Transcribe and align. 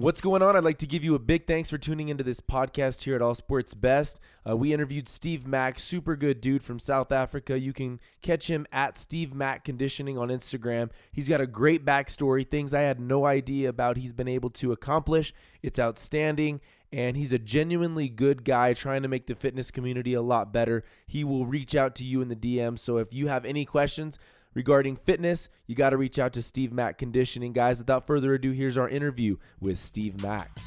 What's 0.00 0.20
going 0.20 0.42
on? 0.42 0.54
I'd 0.54 0.62
like 0.62 0.78
to 0.78 0.86
give 0.86 1.02
you 1.02 1.16
a 1.16 1.18
big 1.18 1.48
thanks 1.48 1.70
for 1.70 1.76
tuning 1.76 2.08
into 2.08 2.22
this 2.22 2.40
podcast 2.40 3.02
here 3.02 3.16
at 3.16 3.20
All 3.20 3.34
Sports 3.34 3.74
Best. 3.74 4.20
Uh, 4.48 4.56
we 4.56 4.72
interviewed 4.72 5.08
Steve 5.08 5.44
Mack, 5.44 5.76
super 5.76 6.14
good 6.14 6.40
dude 6.40 6.62
from 6.62 6.78
South 6.78 7.10
Africa. 7.10 7.58
You 7.58 7.72
can 7.72 7.98
catch 8.22 8.48
him 8.48 8.64
at 8.70 8.96
Steve 8.96 9.34
Mack 9.34 9.64
Conditioning 9.64 10.16
on 10.16 10.28
Instagram. 10.28 10.90
He's 11.10 11.28
got 11.28 11.40
a 11.40 11.48
great 11.48 11.84
backstory, 11.84 12.48
things 12.48 12.72
I 12.72 12.82
had 12.82 13.00
no 13.00 13.26
idea 13.26 13.68
about 13.68 13.96
he's 13.96 14.12
been 14.12 14.28
able 14.28 14.50
to 14.50 14.70
accomplish. 14.70 15.34
It's 15.64 15.80
outstanding, 15.80 16.60
and 16.92 17.16
he's 17.16 17.32
a 17.32 17.38
genuinely 17.40 18.08
good 18.08 18.44
guy 18.44 18.74
trying 18.74 19.02
to 19.02 19.08
make 19.08 19.26
the 19.26 19.34
fitness 19.34 19.72
community 19.72 20.14
a 20.14 20.22
lot 20.22 20.52
better. 20.52 20.84
He 21.08 21.24
will 21.24 21.44
reach 21.44 21.74
out 21.74 21.96
to 21.96 22.04
you 22.04 22.22
in 22.22 22.28
the 22.28 22.36
DM. 22.36 22.78
So 22.78 22.98
if 22.98 23.12
you 23.12 23.26
have 23.26 23.44
any 23.44 23.64
questions, 23.64 24.16
regarding 24.54 24.96
fitness, 24.96 25.48
you 25.66 25.74
got 25.74 25.90
to 25.90 25.96
reach 25.96 26.18
out 26.18 26.32
to 26.34 26.42
Steve 26.42 26.72
Mack 26.72 26.98
Conditioning. 26.98 27.52
Guys, 27.52 27.78
without 27.78 28.06
further 28.06 28.34
ado, 28.34 28.52
here's 28.52 28.78
our 28.78 28.88
interview 28.88 29.36
with 29.60 29.78
Steve 29.78 30.22
Mack. 30.22 30.58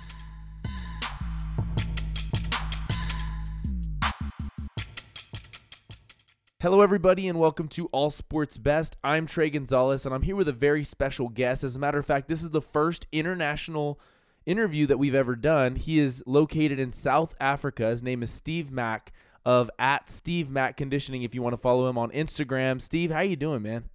Hello, 6.62 6.82
everybody, 6.82 7.28
and 7.28 7.40
welcome 7.40 7.68
to 7.70 7.88
All 7.88 8.12
Sports 8.12 8.56
Best. 8.56 8.96
I'm 9.04 9.26
Trey 9.26 9.50
Gonzalez, 9.50 10.06
and 10.06 10.14
I'm 10.14 10.22
here 10.22 10.36
with 10.36 10.48
a 10.48 10.54
very 10.54 10.84
special 10.84 11.28
guest. 11.28 11.64
As 11.64 11.76
a 11.76 11.80
matter 11.80 11.98
of 11.98 12.06
fact, 12.06 12.28
this 12.28 12.44
is 12.44 12.52
the 12.52 12.62
first 12.62 13.08
international 13.12 14.00
interview 14.46 14.86
that 14.86 15.00
we've 15.00 15.16
ever 15.16 15.36
done. 15.36 15.76
He 15.76 15.98
is 15.98 16.22
located 16.28 16.80
in 16.80 16.92
South 16.92 17.34
Africa. 17.40 17.88
His 17.88 18.04
name 18.04 18.22
is 18.22 18.30
Steve 18.30 18.72
Mack 18.72 19.12
of 19.46 19.70
at 19.80 20.10
Steve 20.10 20.50
Mack 20.50 20.78
Conditioning. 20.78 21.24
If 21.24 21.36
you 21.36 21.42
want 21.42 21.54
to 21.54 21.62
follow 21.62 21.90
him 21.90 21.98
on 21.98 22.12
Instagram, 22.12 22.82
Steve, 22.82 23.12
how 23.12 23.22
you 23.22 23.36
doing, 23.36 23.62
man? 23.62 23.86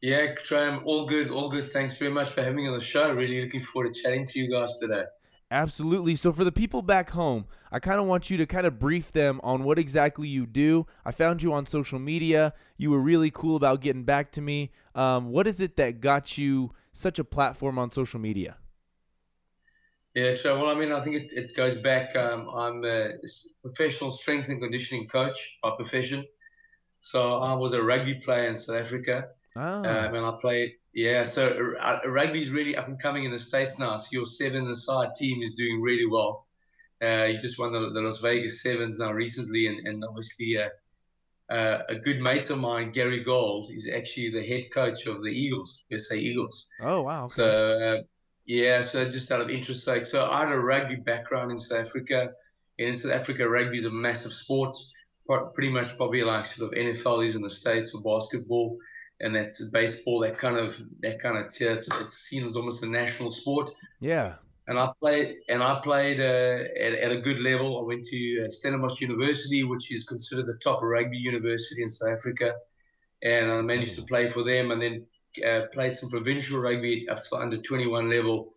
Yeah, 0.00 0.34
I'm 0.50 0.82
all 0.84 1.06
good, 1.06 1.30
all 1.30 1.48
good. 1.48 1.72
Thanks 1.72 1.96
very 1.96 2.10
much 2.10 2.30
for 2.30 2.42
having 2.42 2.56
me 2.56 2.66
on 2.66 2.74
the 2.74 2.84
show. 2.84 3.12
Really 3.12 3.40
looking 3.40 3.60
forward 3.60 3.94
to 3.94 4.02
chatting 4.02 4.26
to 4.26 4.38
you 4.40 4.50
guys 4.50 4.78
today. 4.80 5.04
Absolutely. 5.52 6.16
So 6.16 6.32
for 6.32 6.44
the 6.44 6.50
people 6.50 6.80
back 6.80 7.10
home, 7.10 7.44
I 7.70 7.78
kind 7.78 8.00
of 8.00 8.06
want 8.06 8.30
you 8.30 8.38
to 8.38 8.46
kind 8.46 8.66
of 8.66 8.78
brief 8.78 9.12
them 9.12 9.38
on 9.44 9.64
what 9.64 9.78
exactly 9.78 10.26
you 10.26 10.46
do. 10.46 10.86
I 11.04 11.12
found 11.12 11.42
you 11.42 11.52
on 11.52 11.66
social 11.66 11.98
media. 11.98 12.54
You 12.78 12.90
were 12.90 12.98
really 12.98 13.30
cool 13.30 13.54
about 13.54 13.80
getting 13.82 14.02
back 14.02 14.32
to 14.32 14.40
me. 14.40 14.72
Um, 14.94 15.30
what 15.30 15.46
is 15.46 15.60
it 15.60 15.76
that 15.76 16.00
got 16.00 16.38
you 16.38 16.72
such 16.92 17.18
a 17.18 17.24
platform 17.24 17.78
on 17.78 17.90
social 17.90 18.18
media? 18.18 18.56
Yeah, 20.14 20.36
so 20.36 20.60
well, 20.60 20.70
I 20.70 20.74
mean, 20.74 20.92
I 20.92 21.02
think 21.02 21.16
it, 21.16 21.32
it 21.32 21.56
goes 21.56 21.80
back. 21.80 22.14
Um, 22.16 22.48
I'm 22.50 22.84
a 22.84 23.12
professional 23.62 24.10
strength 24.10 24.48
and 24.48 24.60
conditioning 24.60 25.08
coach 25.08 25.58
by 25.62 25.70
profession. 25.76 26.24
So 27.00 27.38
I 27.38 27.54
was 27.54 27.72
a 27.72 27.82
rugby 27.82 28.14
player 28.14 28.48
in 28.48 28.56
South 28.56 28.76
Africa. 28.76 29.28
Oh. 29.56 29.60
Um, 29.60 29.84
and 30.14 30.24
I 30.24 30.32
played, 30.40 30.72
yeah. 30.94 31.24
So 31.24 31.74
uh, 31.80 32.00
rugby 32.06 32.40
is 32.40 32.50
really 32.50 32.76
up 32.76 32.88
and 32.88 33.00
coming 33.00 33.24
in 33.24 33.30
the 33.30 33.38
States 33.38 33.78
now. 33.78 33.96
So 33.96 34.08
your 34.12 34.26
seven-a-side 34.26 35.14
team 35.16 35.42
is 35.42 35.54
doing 35.54 35.80
really 35.80 36.06
well. 36.06 36.46
Uh, 37.02 37.24
you 37.24 37.38
just 37.38 37.58
won 37.58 37.72
the, 37.72 37.80
the, 37.80 38.00
Las 38.00 38.20
Vegas 38.20 38.62
Sevens 38.62 38.98
now 38.98 39.12
recently, 39.12 39.66
and, 39.66 39.86
and 39.88 40.04
obviously 40.04 40.56
uh, 40.56 40.68
uh, 41.52 41.82
a 41.88 41.96
good 41.96 42.20
mate 42.20 42.48
of 42.50 42.58
mine, 42.58 42.92
Gary 42.92 43.24
Gold, 43.24 43.70
is 43.74 43.90
actually 43.92 44.30
the 44.30 44.46
head 44.46 44.64
coach 44.72 45.06
of 45.06 45.22
the 45.22 45.28
Eagles, 45.28 45.84
SA 45.96 46.14
Eagles. 46.14 46.68
Oh, 46.80 47.02
wow. 47.02 47.24
Okay. 47.24 47.32
So 47.34 47.48
uh, 47.48 48.02
yeah, 48.44 48.82
so 48.82 49.08
just 49.08 49.30
out 49.30 49.40
of 49.40 49.50
interest 49.50 49.84
sake. 49.84 50.06
So 50.06 50.30
I 50.30 50.44
had 50.44 50.52
a 50.52 50.58
rugby 50.58 50.96
background 50.96 51.52
in 51.52 51.58
South 51.58 51.86
Africa. 51.86 52.32
And 52.78 52.88
in 52.88 52.94
South 52.94 53.12
Africa, 53.12 53.48
rugby 53.48 53.76
is 53.76 53.84
a 53.84 53.90
massive 53.90 54.32
sport. 54.32 54.76
Pretty 55.54 55.70
much 55.70 55.96
probably 55.96 56.22
like 56.22 56.44
sort 56.44 56.72
of 56.72 56.78
NFL 56.78 57.24
is 57.24 57.36
in 57.36 57.42
the 57.42 57.50
States 57.50 57.92
for 57.92 58.02
basketball. 58.02 58.76
And 59.20 59.34
that's 59.34 59.62
baseball, 59.68 60.20
that 60.20 60.36
kind 60.36 60.56
of 60.56 60.76
that 61.00 61.20
kind 61.20 61.38
of 61.38 61.52
tier. 61.52 61.76
So 61.76 61.96
it's 62.00 62.14
seen 62.14 62.44
as 62.44 62.56
almost 62.56 62.82
a 62.82 62.88
national 62.88 63.30
sport. 63.30 63.70
Yeah. 64.00 64.34
And 64.66 64.78
I 64.78 64.90
played, 65.00 65.36
and 65.48 65.62
I 65.62 65.80
played 65.82 66.18
uh, 66.20 66.64
at, 66.80 66.94
at, 66.94 67.12
a 67.12 67.20
good 67.20 67.40
level. 67.40 67.80
I 67.80 67.82
went 67.82 68.04
to 68.04 68.44
uh, 68.44 68.48
Stellenbosch 68.48 69.00
University, 69.00 69.64
which 69.64 69.92
is 69.92 70.04
considered 70.04 70.46
the 70.46 70.58
top 70.58 70.82
rugby 70.82 71.18
university 71.18 71.82
in 71.82 71.88
South 71.88 72.16
Africa, 72.16 72.54
and 73.22 73.50
I 73.50 73.60
managed 73.60 73.96
to 73.96 74.02
play 74.02 74.28
for 74.28 74.44
them. 74.44 74.70
And 74.70 74.80
then 74.80 75.06
uh, 75.46 75.62
played 75.72 75.96
some 75.96 76.10
provincial 76.10 76.60
rugby 76.60 77.08
up 77.08 77.22
to 77.22 77.36
under 77.36 77.56
21 77.56 78.10
level 78.10 78.54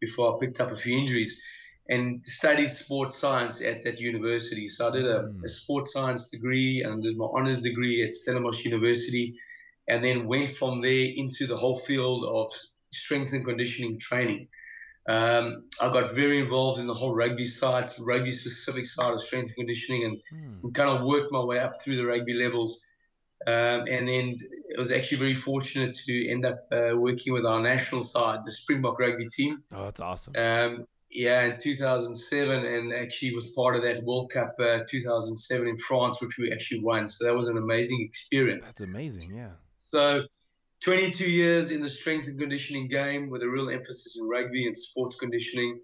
before 0.00 0.34
I 0.34 0.40
picked 0.40 0.60
up 0.60 0.72
a 0.72 0.76
few 0.76 0.96
injuries 0.98 1.40
and 1.88 2.24
studied 2.24 2.70
sports 2.70 3.16
science 3.16 3.60
at 3.60 3.82
that 3.84 4.00
university. 4.00 4.68
So 4.68 4.88
I 4.88 4.92
did 4.92 5.06
a, 5.06 5.24
mm. 5.24 5.44
a 5.44 5.48
sports 5.48 5.92
science 5.92 6.30
degree 6.30 6.82
and 6.82 7.02
did 7.02 7.16
my 7.16 7.26
honors 7.34 7.62
degree 7.62 8.06
at 8.06 8.14
Stellenbosch 8.14 8.64
University 8.64 9.34
and 9.88 10.02
then 10.04 10.26
went 10.26 10.50
from 10.50 10.80
there 10.80 11.06
into 11.16 11.46
the 11.46 11.56
whole 11.56 11.78
field 11.80 12.24
of 12.24 12.52
strength 12.92 13.32
and 13.32 13.44
conditioning 13.44 13.98
training. 13.98 14.46
Um, 15.08 15.64
I 15.80 15.92
got 15.92 16.14
very 16.14 16.38
involved 16.38 16.78
in 16.78 16.86
the 16.86 16.94
whole 16.94 17.14
rugby 17.14 17.46
side, 17.46 17.90
rugby 17.98 18.30
specific 18.30 18.86
side 18.86 19.12
of 19.12 19.22
strength 19.22 19.48
and 19.48 19.56
conditioning, 19.56 20.04
and, 20.04 20.16
mm. 20.32 20.62
and 20.62 20.74
kind 20.74 20.90
of 20.90 21.04
worked 21.04 21.32
my 21.32 21.42
way 21.42 21.58
up 21.58 21.82
through 21.82 21.96
the 21.96 22.06
rugby 22.06 22.34
levels. 22.34 22.80
Um, 23.46 23.86
and 23.88 24.06
then 24.06 24.38
I 24.76 24.78
was 24.78 24.92
actually 24.92 25.18
very 25.18 25.34
fortunate 25.34 25.94
to 26.06 26.30
end 26.30 26.44
up 26.44 26.66
uh, 26.72 26.94
working 26.94 27.32
with 27.32 27.46
our 27.46 27.60
national 27.60 28.04
side, 28.04 28.40
the 28.44 28.52
Springbok 28.52 28.98
rugby 29.00 29.28
team. 29.28 29.62
Oh, 29.72 29.84
that's 29.84 30.00
awesome. 30.00 30.34
Um, 30.36 30.86
yeah, 31.10 31.44
in 31.44 31.58
2007, 31.58 32.64
and 32.64 32.92
actually 32.92 33.34
was 33.34 33.50
part 33.50 33.74
of 33.76 33.82
that 33.82 34.04
World 34.04 34.30
Cup 34.30 34.54
uh, 34.60 34.80
2007 34.86 35.66
in 35.66 35.76
France, 35.78 36.20
which 36.20 36.38
we 36.38 36.52
actually 36.52 36.82
won. 36.82 37.08
So 37.08 37.24
that 37.24 37.34
was 37.34 37.48
an 37.48 37.56
amazing 37.56 38.00
experience. 38.02 38.66
That's 38.66 38.82
amazing, 38.82 39.34
yeah. 39.34 39.50
So 39.76 40.22
22 40.84 41.28
years 41.28 41.70
in 41.70 41.80
the 41.80 41.88
strength 41.88 42.28
and 42.28 42.38
conditioning 42.38 42.88
game 42.88 43.28
with 43.28 43.42
a 43.42 43.48
real 43.48 43.70
emphasis 43.70 44.18
in 44.20 44.28
rugby 44.28 44.66
and 44.66 44.76
sports 44.76 45.18
conditioning. 45.18 45.80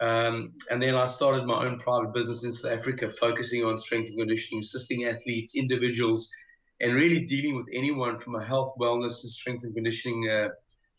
Um, 0.00 0.54
and 0.70 0.82
then 0.82 0.94
I 0.94 1.04
started 1.04 1.44
my 1.44 1.66
own 1.66 1.78
private 1.78 2.14
business 2.14 2.42
in 2.42 2.52
South 2.52 2.78
Africa, 2.78 3.10
focusing 3.10 3.64
on 3.64 3.76
strength 3.76 4.08
and 4.08 4.18
conditioning, 4.18 4.60
assisting 4.60 5.04
athletes, 5.04 5.54
individuals 5.54 6.30
and 6.82 6.92
really 6.92 7.20
dealing 7.20 7.56
with 7.56 7.66
anyone 7.72 8.18
from 8.18 8.34
a 8.34 8.44
health, 8.44 8.74
wellness, 8.78 9.22
and 9.22 9.30
strength 9.30 9.64
and 9.64 9.74
conditioning 9.74 10.28
uh, 10.28 10.48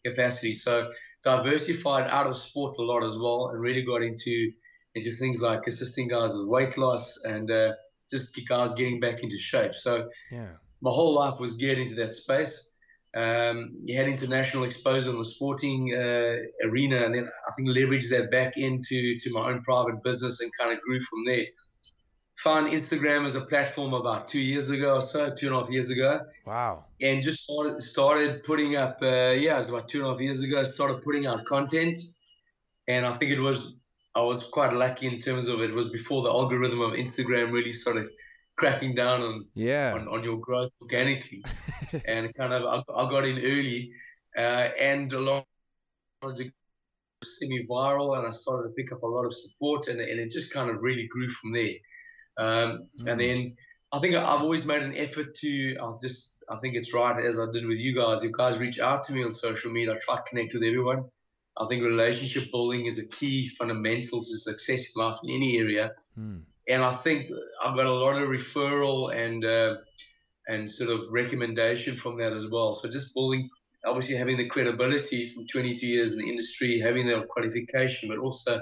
capacity. 0.05 0.53
So 0.53 0.89
diversified 1.23 2.09
out 2.09 2.25
of 2.25 2.37
sport 2.37 2.77
a 2.79 2.81
lot 2.81 3.03
as 3.03 3.17
well, 3.19 3.49
and 3.49 3.59
really 3.59 3.83
got 3.83 4.01
into 4.01 4.51
into 4.95 5.11
things 5.11 5.41
like 5.41 5.67
assisting 5.67 6.07
guys 6.07 6.33
with 6.33 6.47
weight 6.47 6.77
loss 6.77 7.23
and 7.25 7.49
uh, 7.51 7.71
just 8.09 8.39
guys 8.47 8.73
getting 8.75 8.99
back 8.99 9.23
into 9.23 9.37
shape. 9.37 9.73
So 9.75 10.09
yeah, 10.31 10.49
my 10.81 10.91
whole 10.91 11.13
life 11.13 11.39
was 11.39 11.57
geared 11.57 11.77
into 11.77 11.95
that 11.95 12.13
space. 12.13 12.69
Um, 13.15 13.75
you 13.83 13.95
had 13.95 14.07
international 14.07 14.63
exposure 14.63 15.11
in 15.11 15.17
the 15.17 15.25
sporting 15.25 15.93
uh, 15.93 16.67
arena, 16.67 17.03
and 17.03 17.13
then 17.13 17.25
I 17.25 17.51
think 17.55 17.69
leveraged 17.69 18.09
that 18.09 18.31
back 18.31 18.57
into 18.57 19.17
to 19.19 19.31
my 19.31 19.49
own 19.49 19.61
private 19.63 20.01
business 20.03 20.39
and 20.39 20.51
kind 20.59 20.71
of 20.71 20.81
grew 20.81 20.99
from 21.01 21.25
there 21.25 21.45
found 22.43 22.67
Instagram 22.67 23.25
as 23.25 23.35
a 23.35 23.41
platform 23.41 23.93
about 23.93 24.27
two 24.27 24.41
years 24.41 24.69
ago 24.69 24.95
or 24.95 25.01
so, 25.01 25.33
two 25.33 25.47
and 25.47 25.55
a 25.55 25.59
half 25.59 25.69
years 25.69 25.89
ago. 25.89 26.19
Wow. 26.45 26.85
And 27.01 27.23
just 27.23 27.43
started, 27.43 27.81
started 27.81 28.43
putting 28.43 28.75
up, 28.75 28.97
uh, 29.01 29.31
yeah, 29.31 29.55
it 29.55 29.59
was 29.59 29.69
about 29.69 29.87
two 29.87 29.99
and 29.99 30.07
a 30.07 30.11
half 30.11 30.19
years 30.19 30.41
ago, 30.41 30.61
started 30.63 31.01
putting 31.03 31.25
out 31.25 31.45
content. 31.45 31.97
And 32.89 33.05
I 33.05 33.13
think 33.13 33.31
it 33.31 33.39
was, 33.39 33.75
I 34.13 34.21
was 34.21 34.43
quite 34.43 34.73
lucky 34.73 35.07
in 35.07 35.19
terms 35.19 35.47
of 35.47 35.61
it 35.61 35.73
was 35.73 35.87
before 35.87 36.21
the 36.21 36.29
algorithm 36.29 36.81
of 36.81 36.91
Instagram 36.93 37.53
really 37.53 37.71
started 37.71 38.09
cracking 38.57 38.93
down 38.93 39.19
on 39.21 39.47
yeah 39.55 39.93
on, 39.95 40.07
on 40.09 40.23
your 40.23 40.37
growth 40.37 40.71
organically. 40.81 41.43
and 42.05 42.33
kind 42.35 42.51
of, 42.51 42.63
I, 42.65 42.93
I 42.93 43.09
got 43.09 43.25
in 43.25 43.37
early 43.37 43.91
uh, 44.37 44.67
and 44.79 45.11
a 45.13 45.19
lot 45.19 45.45
of 46.23 46.37
semi-viral 47.23 48.17
and 48.17 48.27
I 48.27 48.31
started 48.31 48.67
to 48.67 48.73
pick 48.75 48.91
up 48.91 49.01
a 49.01 49.07
lot 49.07 49.25
of 49.25 49.33
support 49.33 49.87
and, 49.87 50.01
and 50.01 50.19
it 50.19 50.29
just 50.29 50.51
kind 50.51 50.69
of 50.69 50.81
really 50.81 51.07
grew 51.07 51.29
from 51.29 51.53
there. 51.53 51.73
Um, 52.37 52.87
mm. 52.99 53.07
And 53.07 53.19
then 53.19 53.55
I 53.91 53.99
think 53.99 54.15
I've 54.15 54.41
always 54.41 54.65
made 54.65 54.81
an 54.81 54.95
effort 54.97 55.35
to, 55.35 55.77
I'll 55.79 55.99
just, 56.01 56.43
I 56.49 56.57
think 56.57 56.75
it's 56.75 56.93
right 56.93 57.23
as 57.23 57.39
I 57.39 57.45
did 57.51 57.65
with 57.65 57.77
you 57.77 57.95
guys. 57.95 58.23
If 58.23 58.31
guys 58.31 58.57
reach 58.57 58.79
out 58.79 59.03
to 59.03 59.13
me 59.13 59.23
on 59.23 59.31
social 59.31 59.71
media, 59.71 59.93
I 59.93 59.97
try 59.99 60.15
to 60.15 60.23
connect 60.23 60.53
with 60.53 60.63
everyone. 60.63 61.05
I 61.57 61.67
think 61.67 61.83
relationship 61.83 62.51
building 62.51 62.87
is 62.87 62.97
a 62.97 63.07
key 63.07 63.47
fundamental 63.49 64.19
to 64.19 64.37
success 64.37 64.87
in 64.95 65.03
life 65.03 65.17
in 65.23 65.29
any 65.29 65.57
area. 65.57 65.91
Mm. 66.19 66.41
And 66.67 66.81
I 66.81 66.95
think 66.95 67.29
I've 67.63 67.75
got 67.75 67.85
a 67.85 67.93
lot 67.93 68.19
of 68.19 68.29
referral 68.29 69.13
and 69.13 69.45
uh, 69.45 69.75
and 70.47 70.69
sort 70.69 70.89
of 70.89 71.11
recommendation 71.11 71.95
from 71.95 72.17
that 72.17 72.33
as 72.33 72.47
well. 72.49 72.73
So 72.73 72.89
just 72.89 73.13
building, 73.13 73.49
obviously 73.85 74.15
having 74.15 74.37
the 74.37 74.47
credibility 74.47 75.29
from 75.29 75.45
22 75.45 75.85
years 75.87 76.13
in 76.13 76.19
the 76.19 76.29
industry, 76.29 76.79
having 76.79 77.05
the 77.05 77.25
qualification, 77.29 78.09
but 78.09 78.17
also 78.17 78.61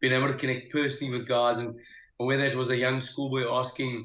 being 0.00 0.12
able 0.12 0.28
to 0.28 0.38
connect 0.38 0.72
personally 0.72 1.16
with 1.16 1.28
guys 1.28 1.58
and 1.58 1.78
or 2.20 2.26
whether 2.26 2.44
it 2.44 2.54
was 2.54 2.68
a 2.68 2.76
young 2.76 3.00
schoolboy 3.00 3.50
asking, 3.50 4.04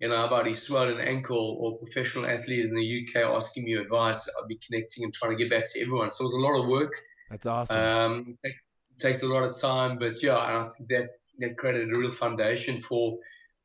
you 0.00 0.08
know, 0.08 0.24
about 0.24 0.46
his 0.46 0.62
swollen 0.62 0.98
ankle 0.98 1.58
or 1.60 1.76
professional 1.76 2.24
athlete 2.24 2.64
in 2.64 2.74
the 2.74 3.02
UK 3.02 3.16
asking 3.22 3.64
me 3.64 3.74
advice, 3.74 4.26
I'd 4.26 4.48
be 4.48 4.58
connecting 4.66 5.04
and 5.04 5.12
trying 5.12 5.32
to 5.32 5.36
get 5.36 5.50
back 5.50 5.70
to 5.70 5.80
everyone. 5.82 6.10
So 6.10 6.24
it 6.24 6.28
was 6.28 6.32
a 6.32 6.38
lot 6.38 6.58
of 6.58 6.70
work. 6.70 6.94
That's 7.28 7.46
awesome. 7.46 7.78
Um, 7.78 8.38
it 8.44 8.54
takes 8.98 9.22
a 9.22 9.26
lot 9.26 9.42
of 9.42 9.60
time, 9.60 9.98
but 9.98 10.22
yeah, 10.22 10.38
and 10.38 10.66
I 10.66 10.70
think 10.70 10.88
that 10.88 11.10
that 11.40 11.58
created 11.58 11.94
a 11.94 11.98
real 11.98 12.10
foundation 12.10 12.80
for 12.80 13.18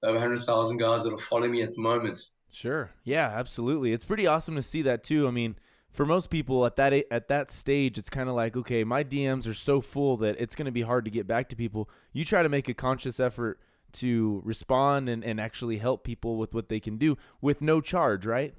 over 0.04 0.16
100,000 0.16 0.78
guys 0.78 1.04
that 1.04 1.14
are 1.14 1.18
following 1.18 1.52
me 1.52 1.62
at 1.62 1.72
the 1.72 1.82
moment. 1.82 2.22
Sure. 2.52 2.92
Yeah, 3.06 3.28
absolutely. 3.34 3.94
It's 3.94 4.04
pretty 4.04 4.28
awesome 4.28 4.56
to 4.56 4.62
see 4.62 4.82
that 4.82 5.06
too. 5.06 5.26
I 5.26 5.32
mean, 5.32 5.56
for 5.94 6.06
most 6.06 6.30
people 6.30 6.66
at 6.66 6.76
that 6.76 6.92
at 7.12 7.30
that 7.30 7.50
stage, 7.50 7.98
it's 7.98 8.10
kind 8.10 8.28
of 8.28 8.36
like, 8.36 8.58
okay, 8.58 8.84
my 8.84 9.06
DMs 9.06 9.48
are 9.48 9.54
so 9.54 9.80
full 9.80 10.18
that 10.18 10.36
it's 10.38 10.54
going 10.54 10.66
to 10.66 10.72
be 10.74 10.82
hard 10.82 11.06
to 11.06 11.12
get 11.12 11.28
back 11.28 11.48
to 11.50 11.56
people. 11.56 11.90
You 12.12 12.26
try 12.26 12.44
to 12.44 12.50
make 12.50 12.68
a 12.68 12.74
conscious 12.74 13.22
effort 13.22 13.58
to 13.96 14.42
respond 14.44 15.10
and, 15.10 15.24
and 15.24 15.40
actually 15.40 15.78
help 15.78 16.04
people 16.04 16.38
with 16.38 16.54
what 16.54 16.70
they 16.70 16.80
can 16.80 16.98
do 16.98 17.18
with 17.42 17.62
no 17.62 17.82
charge, 17.82 18.26
right? 18.26 18.54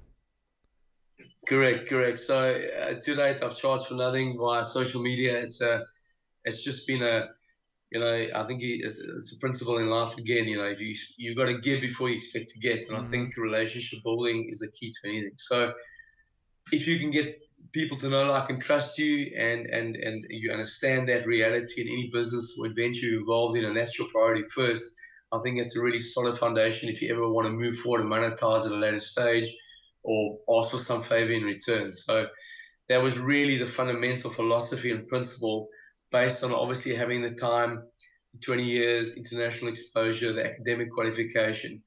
Correct, 1.47 1.89
correct. 1.89 2.19
So 2.19 2.37
uh, 2.81 2.93
to 3.01 3.15
date, 3.15 3.41
I've 3.41 3.55
charged 3.55 3.87
for 3.87 3.95
nothing 3.95 4.37
via 4.37 4.63
social 4.65 5.01
media. 5.01 5.37
It's 5.39 5.61
a, 5.61 5.83
it's 6.43 6.63
just 6.63 6.85
been 6.85 7.01
a, 7.01 7.29
you 7.91 7.99
know, 8.01 8.27
I 8.35 8.43
think 8.43 8.59
it's, 8.61 8.99
it's 8.99 9.33
a 9.33 9.39
principle 9.39 9.77
in 9.77 9.87
life 9.87 10.17
again. 10.17 10.45
You 10.45 10.57
know, 10.57 10.67
you 10.67 10.93
you 11.17 11.35
got 11.35 11.45
to 11.45 11.57
give 11.57 11.79
before 11.79 12.09
you 12.09 12.17
expect 12.17 12.49
to 12.49 12.59
get, 12.59 12.87
and 12.87 12.97
mm-hmm. 12.97 13.05
I 13.05 13.07
think 13.07 13.37
relationship 13.37 14.03
building 14.03 14.49
is 14.49 14.59
the 14.59 14.69
key 14.71 14.91
to 14.91 15.09
anything. 15.09 15.37
So 15.37 15.73
if 16.73 16.85
you 16.85 16.99
can 16.99 17.11
get 17.11 17.39
people 17.71 17.97
to 17.97 18.09
know, 18.09 18.25
like, 18.25 18.49
and 18.49 18.61
trust 18.61 18.99
you, 18.99 19.31
and 19.37 19.67
and 19.67 19.95
and 19.95 20.25
you 20.29 20.51
understand 20.51 21.07
that 21.07 21.25
reality 21.25 21.81
in 21.81 21.87
any 21.87 22.09
business 22.11 22.57
or 22.59 22.65
adventure 22.65 23.05
you're 23.05 23.21
involved 23.21 23.55
in, 23.55 23.63
and 23.63 23.75
that's 23.77 23.97
your 23.97 24.09
priority 24.09 24.43
first. 24.43 24.96
I 25.31 25.39
think 25.43 25.59
it's 25.59 25.75
a 25.75 25.81
really 25.81 25.99
solid 25.99 26.37
foundation 26.37 26.89
if 26.89 27.01
you 27.01 27.13
ever 27.13 27.27
want 27.29 27.47
to 27.47 27.51
move 27.51 27.77
forward 27.77 28.01
and 28.01 28.09
monetize 28.09 28.65
at 28.65 28.71
a 28.71 28.75
later 28.75 28.99
stage, 28.99 29.53
or 30.03 30.37
ask 30.57 30.71
for 30.71 30.77
some 30.77 31.03
favor 31.03 31.31
in 31.31 31.43
return. 31.43 31.91
So 31.91 32.27
that 32.89 33.03
was 33.03 33.19
really 33.19 33.57
the 33.57 33.67
fundamental 33.67 34.31
philosophy 34.31 34.91
and 34.91 35.07
principle, 35.07 35.67
based 36.11 36.43
on 36.43 36.53
obviously 36.53 36.95
having 36.95 37.21
the 37.21 37.31
time, 37.31 37.83
20 38.45 38.63
years, 38.63 39.17
international 39.17 39.69
exposure, 39.69 40.31
the 40.31 40.45
academic 40.45 40.91
qualification 40.93 41.81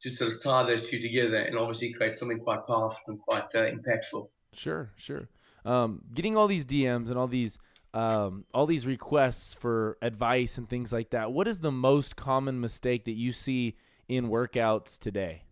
to 0.00 0.10
sort 0.10 0.32
of 0.32 0.42
tie 0.42 0.62
those 0.64 0.88
two 0.88 0.98
together 0.98 1.36
and 1.36 1.58
obviously 1.58 1.92
create 1.92 2.16
something 2.16 2.38
quite 2.38 2.66
powerful 2.66 2.98
and 3.08 3.20
quite 3.20 3.44
uh, 3.54 3.66
impactful. 3.70 4.28
Sure, 4.54 4.90
sure. 4.96 5.28
Um, 5.64 6.02
getting 6.14 6.36
all 6.36 6.46
these 6.46 6.64
DMs 6.64 7.10
and 7.10 7.18
all 7.18 7.28
these 7.28 7.58
um, 7.92 8.44
all 8.54 8.66
these 8.66 8.86
requests 8.86 9.54
for 9.54 9.98
advice 10.02 10.58
and 10.58 10.68
things 10.68 10.92
like 10.92 11.10
that. 11.10 11.32
What 11.32 11.48
is 11.48 11.60
the 11.60 11.72
most 11.72 12.16
common 12.16 12.60
mistake 12.60 13.04
that 13.04 13.16
you 13.16 13.32
see 13.32 13.76
in 14.08 14.28
workouts 14.28 14.98
today? 14.98 15.44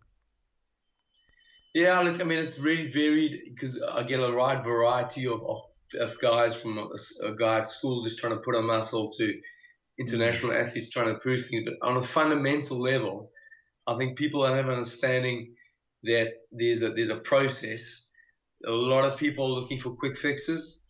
Yeah, 1.73 1.99
look, 1.99 2.19
I 2.19 2.23
mean, 2.23 2.39
it's 2.39 2.59
really 2.59 2.89
varied 2.89 3.41
because 3.53 3.81
I 3.83 4.03
get 4.03 4.19
a 4.19 4.31
wide 4.31 4.63
variety 4.63 5.27
of, 5.27 5.41
of, 5.43 5.61
of 5.99 6.19
guys 6.19 6.59
from 6.59 6.77
a, 6.77 6.87
a, 7.27 7.35
guy 7.35 7.59
at 7.59 7.67
school 7.67 8.03
just 8.03 8.17
trying 8.17 8.33
to 8.33 8.39
put 8.39 8.55
on 8.55 8.65
muscle 8.65 9.11
to 9.11 9.33
international 9.99 10.53
mm. 10.53 10.65
athletes 10.65 10.89
trying 10.89 11.13
to 11.13 11.19
prove 11.19 11.45
things. 11.45 11.65
But 11.65 11.87
on 11.87 11.97
a 11.97 12.03
fundamental 12.03 12.79
level, 12.79 13.31
I 13.85 13.97
think 13.97 14.17
people 14.17 14.43
don't 14.43 14.55
have 14.55 14.67
an 14.67 14.75
understanding 14.75 15.53
that 16.03 16.29
there's 16.51 16.81
a 16.83 16.89
there's 16.89 17.09
a 17.09 17.17
process. 17.17 18.07
A 18.65 18.71
lot 18.71 19.05
of 19.05 19.19
people 19.19 19.45
are 19.45 19.59
looking 19.61 19.79
for 19.79 19.91
quick 19.91 20.17
fixes, 20.17 20.81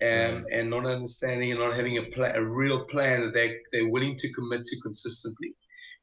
and 0.00 0.44
right. 0.44 0.52
and 0.52 0.70
not 0.70 0.86
understanding 0.86 1.50
and 1.50 1.60
not 1.60 1.74
having 1.74 1.98
a 1.98 2.02
plan, 2.02 2.36
a 2.36 2.44
real 2.44 2.84
plan 2.84 3.20
that 3.20 3.34
they 3.34 3.56
they're 3.72 3.88
willing 3.88 4.16
to 4.16 4.32
commit 4.32 4.64
to 4.64 4.80
consistently. 4.80 5.54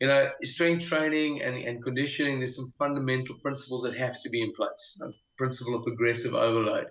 You 0.01 0.07
know, 0.07 0.31
strength 0.44 0.86
training 0.86 1.42
and, 1.44 1.56
and 1.56 1.84
conditioning. 1.84 2.40
There's 2.40 2.56
some 2.56 2.74
fundamental 2.78 3.36
principles 3.40 3.84
that 3.84 3.95
have 3.95 4.22
to 4.22 4.30
be 4.30 4.42
in 4.42 4.54
place. 4.54 4.98
Know, 5.00 5.12
principle 5.38 5.75
of 5.75 5.84
progressive 5.84 6.34
overload, 6.34 6.88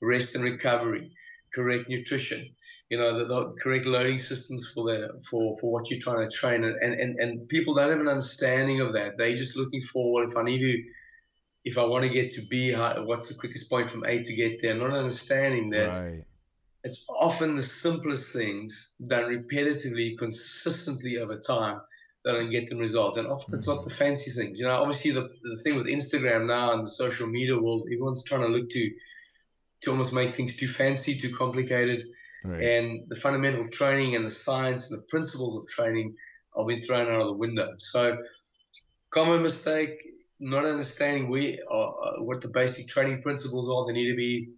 rest 0.00 0.34
and 0.34 0.42
recovery, 0.42 1.12
correct 1.54 1.88
nutrition, 1.88 2.48
you 2.92 2.98
know, 2.98 3.18
the, 3.18 3.24
the, 3.24 3.54
correct 3.62 3.86
loading 3.86 4.18
systems 4.18 4.70
for 4.74 4.84
the 4.84 5.08
for 5.30 5.56
for 5.58 5.72
what 5.72 5.90
you're 5.90 5.98
trying 5.98 6.28
to 6.28 6.36
train, 6.36 6.62
and, 6.64 6.76
and 6.82 7.18
and 7.18 7.48
people 7.48 7.72
don't 7.74 7.88
have 7.88 8.00
an 8.00 8.06
understanding 8.08 8.82
of 8.82 8.92
that. 8.92 9.12
They're 9.16 9.34
just 9.34 9.56
looking 9.56 9.80
for 9.80 10.12
well, 10.12 10.28
if 10.28 10.36
I 10.36 10.42
need 10.42 10.60
to, 10.60 10.82
if 11.64 11.78
I 11.78 11.84
want 11.84 12.04
to 12.04 12.10
get 12.10 12.30
to 12.32 12.42
B, 12.48 12.72
what's 12.72 13.28
the 13.28 13.34
quickest 13.34 13.70
point 13.70 13.90
from 13.90 14.04
A 14.04 14.22
to 14.22 14.34
get 14.34 14.60
there? 14.60 14.74
Not 14.74 14.92
understanding 14.92 15.70
that. 15.70 15.94
Right. 15.94 16.24
It's 16.84 17.04
often 17.08 17.54
the 17.54 17.62
simplest 17.62 18.32
things 18.32 18.94
done 19.06 19.30
repetitively, 19.30 20.18
consistently 20.18 21.18
over 21.18 21.38
time 21.38 21.80
that 22.24 22.32
don't 22.32 22.50
get 22.50 22.68
them 22.68 22.78
results. 22.78 23.18
And 23.18 23.28
often 23.28 23.46
mm-hmm. 23.46 23.54
it's 23.54 23.68
not 23.68 23.78
mm-hmm. 23.78 23.88
the 23.88 23.94
fancy 23.94 24.32
things. 24.32 24.58
You 24.58 24.66
know, 24.66 24.82
obviously 24.82 25.12
the, 25.12 25.30
the 25.42 25.56
thing 25.62 25.76
with 25.76 25.86
Instagram 25.86 26.46
now 26.46 26.72
and 26.72 26.84
the 26.84 26.90
social 26.90 27.28
media 27.28 27.56
world, 27.56 27.86
everyone's 27.86 28.24
trying 28.24 28.42
to 28.42 28.48
look 28.48 28.68
to 28.70 28.90
to 29.82 29.90
almost 29.90 30.12
make 30.12 30.32
things 30.32 30.56
too 30.56 30.68
fancy, 30.68 31.16
too 31.18 31.34
complicated. 31.34 32.06
Right. 32.44 32.62
And 32.62 33.08
the 33.08 33.16
fundamental 33.16 33.68
training 33.68 34.16
and 34.16 34.24
the 34.24 34.30
science 34.30 34.90
and 34.90 35.00
the 35.00 35.04
principles 35.06 35.56
of 35.56 35.68
training 35.68 36.14
are 36.54 36.64
being 36.64 36.80
thrown 36.80 37.08
out 37.08 37.20
of 37.20 37.26
the 37.26 37.32
window. 37.32 37.74
So, 37.78 38.18
common 39.10 39.42
mistake, 39.42 39.90
not 40.42 40.64
understanding 40.64 41.24
uh, 41.70 41.74
uh, 41.74 42.12
what 42.18 42.40
the 42.40 42.48
basic 42.48 42.88
training 42.88 43.22
principles 43.22 43.70
are 43.70 43.86
they 43.86 43.92
need 43.92 44.10
to 44.10 44.16
be 44.16 44.50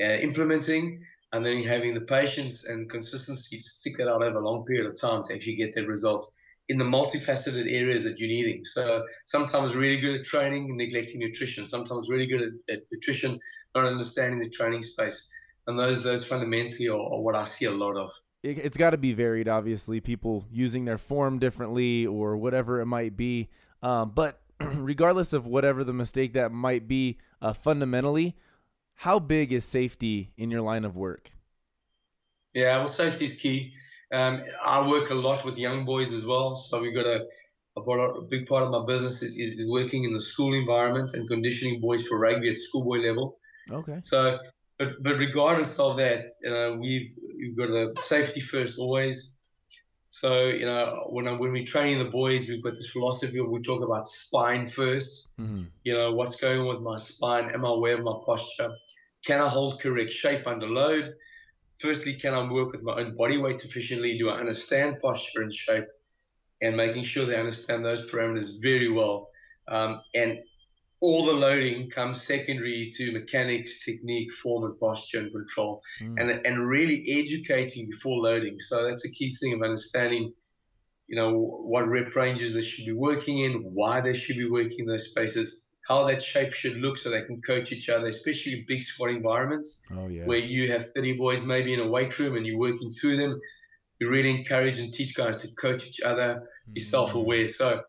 uh, 0.00 0.14
implementing, 0.14 1.04
and 1.32 1.44
then 1.44 1.62
having 1.62 1.94
the 1.94 2.00
patience 2.00 2.64
and 2.64 2.88
consistency 2.88 3.58
to 3.58 3.62
stick 3.62 3.96
that 3.98 4.08
out 4.08 4.22
over 4.22 4.38
a 4.38 4.44
long 4.44 4.64
period 4.64 4.86
of 4.86 4.98
time 4.98 5.22
to 5.24 5.34
actually 5.34 5.56
get 5.56 5.74
that 5.74 5.86
result 5.86 6.30
in 6.68 6.78
the 6.78 6.84
multifaceted 6.84 7.70
areas 7.72 8.04
that 8.04 8.18
you're 8.18 8.28
needing. 8.28 8.64
So 8.64 9.04
sometimes 9.26 9.76
really 9.76 10.00
good 10.00 10.20
at 10.20 10.24
training 10.24 10.76
neglecting 10.76 11.20
nutrition. 11.20 11.66
Sometimes 11.66 12.08
really 12.08 12.26
good 12.26 12.42
at, 12.42 12.74
at 12.74 12.82
nutrition, 12.90 13.38
not 13.74 13.84
understanding 13.84 14.40
the 14.40 14.50
training 14.50 14.82
space 14.82 15.28
and 15.66 15.78
those 15.78 16.02
those 16.02 16.24
fundamentally 16.24 16.88
are, 16.88 16.98
are 16.98 17.20
what 17.20 17.34
I 17.34 17.44
see 17.44 17.66
a 17.66 17.70
lot 17.70 17.96
of. 17.96 18.10
It, 18.42 18.58
has 18.58 18.76
got 18.76 18.90
to 18.90 18.98
be 18.98 19.12
varied, 19.12 19.48
obviously. 19.48 20.00
People 20.00 20.44
using 20.52 20.84
their 20.84 20.98
form 20.98 21.38
differently 21.38 22.06
or 22.06 22.36
whatever 22.36 22.80
it 22.80 22.86
might 22.86 23.16
be. 23.16 23.48
Um, 23.82 24.12
but 24.14 24.40
regardless 24.60 25.32
of 25.32 25.46
whatever 25.46 25.84
the 25.84 25.92
mistake 25.92 26.32
that 26.34 26.52
might 26.52 26.88
be, 26.88 27.18
uh, 27.42 27.52
fundamentally, 27.52 28.36
how 28.94 29.18
big 29.18 29.52
is 29.52 29.64
safety 29.64 30.32
in 30.36 30.50
your 30.50 30.62
line 30.62 30.84
of 30.84 30.96
work? 30.96 31.30
Yeah, 32.54 32.78
well, 32.78 32.88
safety 32.88 33.26
is 33.26 33.38
key. 33.38 33.74
Um, 34.12 34.42
I 34.64 34.88
work 34.88 35.10
a 35.10 35.14
lot 35.14 35.44
with 35.44 35.58
young 35.58 35.84
boys 35.84 36.12
as 36.12 36.24
well, 36.24 36.56
so 36.56 36.80
we've 36.80 36.94
got 36.94 37.06
a, 37.06 37.26
a, 37.76 37.80
a 37.80 38.22
big 38.22 38.46
part 38.46 38.62
of 38.62 38.70
my 38.70 38.84
business 38.86 39.22
is, 39.22 39.36
is, 39.36 39.60
is 39.60 39.70
working 39.70 40.04
in 40.04 40.12
the 40.12 40.20
school 40.20 40.54
environment 40.54 41.10
and 41.14 41.28
conditioning 41.28 41.80
boys 41.80 42.06
for 42.06 42.18
rugby 42.18 42.50
at 42.50 42.58
schoolboy 42.58 42.98
level. 42.98 43.38
Okay. 43.70 43.98
So 44.00 44.38
but 44.78 45.02
but 45.02 45.16
regardless 45.16 45.78
of 45.78 45.96
that, 45.96 46.26
know, 46.42 46.76
we've 46.80 47.12
we've 47.36 47.56
got 47.56 47.68
the 47.68 48.00
safety 48.00 48.40
first 48.40 48.78
always. 48.78 49.35
So 50.20 50.46
you 50.46 50.64
know, 50.64 51.08
when 51.10 51.28
I, 51.28 51.32
when 51.34 51.52
we 51.52 51.62
train 51.62 51.98
the 51.98 52.06
boys, 52.06 52.48
we've 52.48 52.62
got 52.62 52.74
this 52.74 52.88
philosophy 52.88 53.38
where 53.38 53.50
we 53.50 53.60
talk 53.60 53.82
about 53.82 54.06
spine 54.06 54.64
1st 54.64 55.10
mm-hmm. 55.38 55.62
You 55.84 55.92
know, 55.92 56.14
what's 56.14 56.36
going 56.36 56.60
on 56.60 56.68
with 56.68 56.80
my 56.80 56.96
spine? 56.96 57.50
Am 57.50 57.66
I 57.66 57.68
aware 57.68 57.98
of 57.98 58.04
my 58.04 58.14
posture? 58.24 58.70
Can 59.26 59.42
I 59.42 59.48
hold 59.48 59.78
correct 59.78 60.10
shape 60.10 60.46
under 60.46 60.68
load? 60.68 61.12
Firstly, 61.80 62.14
can 62.14 62.32
I 62.32 62.50
work 62.50 62.72
with 62.72 62.82
my 62.82 62.94
own 62.94 63.14
body 63.14 63.36
weight 63.36 63.62
efficiently? 63.62 64.16
Do 64.16 64.30
I 64.30 64.38
understand 64.38 65.00
posture 65.02 65.42
and 65.42 65.52
shape? 65.52 65.84
And 66.62 66.78
making 66.78 67.04
sure 67.04 67.26
they 67.26 67.36
understand 67.36 67.84
those 67.84 68.10
parameters 68.10 68.62
very 68.62 68.90
well. 68.90 69.28
Um, 69.68 70.00
and 70.14 70.38
all 71.00 71.26
the 71.26 71.32
loading 71.32 71.90
comes 71.90 72.22
secondary 72.22 72.90
to 72.94 73.12
mechanics, 73.12 73.84
technique, 73.84 74.32
form, 74.32 74.64
and 74.64 74.78
posture 74.80 75.18
and 75.18 75.32
control, 75.32 75.82
mm. 76.00 76.14
and 76.18 76.30
and 76.46 76.66
really 76.66 77.04
educating 77.08 77.88
before 77.90 78.18
loading. 78.18 78.58
So 78.58 78.86
that's 78.88 79.04
a 79.04 79.10
key 79.10 79.34
thing 79.34 79.54
of 79.54 79.62
understanding, 79.62 80.32
you 81.06 81.16
know, 81.16 81.32
what 81.34 81.88
rep 81.88 82.14
ranges 82.16 82.54
they 82.54 82.62
should 82.62 82.86
be 82.86 82.92
working 82.92 83.40
in, 83.40 83.62
why 83.74 84.00
they 84.00 84.14
should 84.14 84.36
be 84.36 84.48
working 84.48 84.80
in 84.80 84.86
those 84.86 85.10
spaces, 85.10 85.66
how 85.86 86.06
that 86.06 86.22
shape 86.22 86.52
should 86.54 86.76
look, 86.76 86.96
so 86.96 87.10
they 87.10 87.22
can 87.22 87.42
coach 87.42 87.72
each 87.72 87.88
other, 87.90 88.06
especially 88.06 88.54
in 88.54 88.64
big 88.66 88.82
squat 88.82 89.10
environments, 89.10 89.82
oh, 89.92 90.08
yeah. 90.08 90.24
where 90.24 90.38
you 90.38 90.72
have 90.72 90.92
30 90.92 91.12
boys 91.14 91.44
maybe 91.44 91.74
in 91.74 91.80
a 91.80 91.86
weight 91.86 92.18
room 92.18 92.36
and 92.36 92.46
you're 92.46 92.58
working 92.58 92.90
through 92.90 93.18
them. 93.18 93.38
You 93.98 94.10
really 94.10 94.30
encourage 94.30 94.78
and 94.78 94.92
teach 94.92 95.14
guys 95.14 95.38
to 95.38 95.48
coach 95.54 95.86
each 95.86 96.00
other, 96.00 96.48
be 96.72 96.80
mm. 96.80 96.84
self-aware. 96.84 97.48
So 97.48 97.82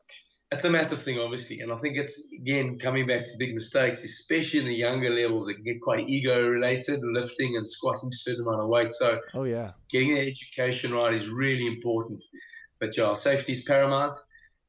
that's 0.51 0.63
a 0.63 0.69
massive 0.69 1.01
thing, 1.01 1.19
obviously. 1.19 1.59
And 1.59 1.73
I 1.73 1.77
think 1.77 1.97
it's, 1.97 2.25
again, 2.33 2.79
coming 2.79 3.05
back 3.05 3.21
to 3.25 3.31
big 3.37 3.53
mistakes, 3.53 4.03
especially 4.03 4.61
in 4.61 4.65
the 4.65 4.73
younger 4.73 5.09
levels, 5.09 5.49
it 5.49 5.55
can 5.55 5.63
get 5.63 5.81
quite 5.81 6.07
ego 6.07 6.47
related, 6.47 7.01
lifting 7.03 7.57
and 7.57 7.67
squatting 7.67 8.09
a 8.09 8.15
certain 8.15 8.43
amount 8.43 8.61
of 8.61 8.69
weight. 8.69 8.91
So, 8.93 9.19
oh, 9.33 9.43
yeah. 9.43 9.71
Getting 9.89 10.15
the 10.15 10.21
education 10.21 10.93
right 10.93 11.13
is 11.13 11.29
really 11.29 11.67
important. 11.67 12.23
But, 12.79 12.95
yeah, 12.95 13.13
safety 13.13 13.51
is 13.53 13.63
paramount. 13.63 14.17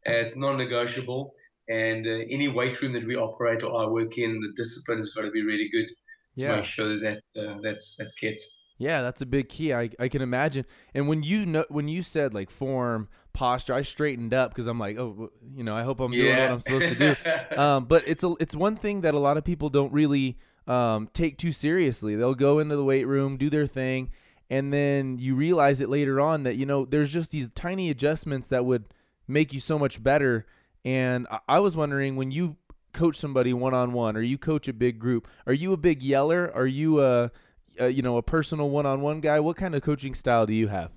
Uh, 0.09 0.13
it's 0.13 0.35
non 0.35 0.59
negotiable. 0.59 1.33
And 1.69 2.07
uh, 2.07 2.25
any 2.31 2.49
weight 2.49 2.81
room 2.83 2.93
that 2.95 3.07
we 3.07 3.15
operate 3.15 3.63
or 3.63 3.81
I 3.81 3.87
work 3.87 4.19
in, 4.19 4.41
the 4.41 4.53
discipline 4.57 4.99
has 4.99 5.11
got 5.11 5.23
to 5.23 5.31
be 5.31 5.45
really 5.45 5.69
good 5.71 5.87
yeah. 6.35 6.49
to 6.49 6.57
make 6.57 6.65
sure 6.65 6.89
that 6.89 7.01
that's, 7.03 7.37
uh, 7.37 7.59
that's, 7.63 7.95
that's 7.97 8.15
kept. 8.15 8.43
Yeah, 8.79 9.03
that's 9.03 9.21
a 9.21 9.27
big 9.27 9.49
key. 9.49 9.75
I, 9.75 9.91
I 9.99 10.09
can 10.09 10.23
imagine. 10.23 10.65
And 10.95 11.09
when 11.09 11.25
you 11.25 11.45
know 11.45 11.65
when 11.69 11.89
you 11.89 12.03
said 12.03 12.33
like 12.33 12.49
form, 12.49 13.09
posture, 13.33 13.75
I 13.75 13.83
straightened 13.83 14.33
up 14.33 14.51
because 14.51 14.69
I'm 14.69 14.79
like, 14.79 14.99
oh, 14.99 15.31
you 15.55 15.65
know, 15.65 15.75
I 15.75 15.83
hope 15.83 16.01
I'm 16.01 16.13
doing 16.13 16.27
yeah. 16.27 16.45
what 16.45 16.53
I'm 16.53 16.61
supposed 16.61 16.97
to 16.97 17.17
do. 17.17 17.57
um, 17.61 17.85
but 17.87 18.07
it's 18.07 18.23
a 18.23 18.35
it's 18.39 18.55
one 18.55 18.77
thing 18.77 19.01
that 19.01 19.15
a 19.15 19.19
lot 19.19 19.37
of 19.37 19.45
people 19.45 19.69
don't 19.69 19.93
really 19.93 20.39
um, 20.69 21.09
take 21.13 21.39
too 21.39 21.53
seriously. 21.53 22.15
They'll 22.15 22.37
go 22.37 22.61
into 22.61 22.77
the 22.77 22.85
weight 22.85 23.07
room, 23.07 23.37
do 23.37 23.51
their 23.51 23.67
thing, 23.67 24.11
and 24.49 24.73
then 24.73 25.19
you 25.19 25.35
realize 25.35 25.81
it 25.81 25.89
later 25.89 26.21
on 26.21 26.45
that 26.45 26.57
you 26.57 26.65
know 26.65 26.85
there's 26.85 27.13
just 27.13 27.33
these 27.33 27.51
tiny 27.51 27.91
adjustments 27.91 28.47
that 28.49 28.65
would 28.65 28.85
make 29.27 29.53
you 29.53 29.61
so 29.61 29.79
much 29.79 30.03
better. 30.03 30.47
And 30.85 31.27
I, 31.31 31.39
I 31.49 31.59
was 31.61 31.77
wondering 31.77 32.15
when 32.15 32.31
you 32.31 32.57
coach 32.93 33.17
somebody 33.17 33.53
one 33.53 33.75
on 33.75 33.93
one, 33.93 34.17
or 34.17 34.23
you 34.23 34.39
coach 34.39 34.69
a 34.69 34.73
big 34.73 34.99
group, 34.99 35.29
are 35.47 35.53
you 35.53 35.73
a 35.73 35.77
big 35.77 36.03
yeller? 36.03 36.51
Are 36.55 36.67
you 36.67 37.01
a, 37.01 37.31
a 37.79 37.89
you 37.89 38.03
know 38.03 38.17
a 38.17 38.23
personal 38.23 38.71
one 38.71 38.87
on 38.87 39.01
one 39.01 39.21
guy? 39.21 39.41
What 39.41 39.57
kind 39.57 39.75
of 39.75 39.83
coaching 39.83 40.15
style 40.15 40.47
do 40.47 40.55
you 40.55 40.69
have? 40.69 40.91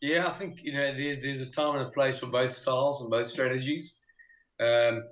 Yeah, 0.00 0.28
I 0.28 0.32
think 0.32 0.62
you 0.62 0.72
know 0.72 0.94
there, 0.94 1.16
there's 1.16 1.40
a 1.40 1.50
time 1.50 1.76
and 1.76 1.86
a 1.86 1.90
place 1.90 2.18
for 2.18 2.26
both 2.26 2.50
styles 2.50 3.00
and 3.02 3.10
both 3.10 3.26
strategies. 3.26 3.98
Um, 4.60 5.04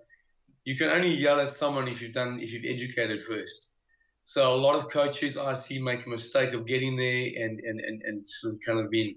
you 0.65 0.77
can 0.77 0.91
only 0.91 1.15
yell 1.15 1.41
at 1.41 1.53
someone 1.53 1.89
if 1.89 2.03
you've 2.03 2.13
done 2.13 2.41
if 2.41 2.53
you've 2.53 2.65
educated 2.65 3.25
first. 3.25 3.73
So 4.25 4.55
a 4.55 4.57
lot 4.57 4.75
of 4.75 4.91
coaches 4.91 5.39
I 5.39 5.53
see 5.55 5.81
make 5.81 6.05
a 6.05 6.09
mistake 6.09 6.53
of 6.53 6.67
getting 6.67 6.97
there 6.97 7.31
and 7.37 7.61
and, 7.61 7.81
and, 7.81 8.03
and 8.03 8.29
sort 8.29 8.55
of 8.55 8.61
kind 8.67 8.81
of 8.81 8.91
being 8.91 9.17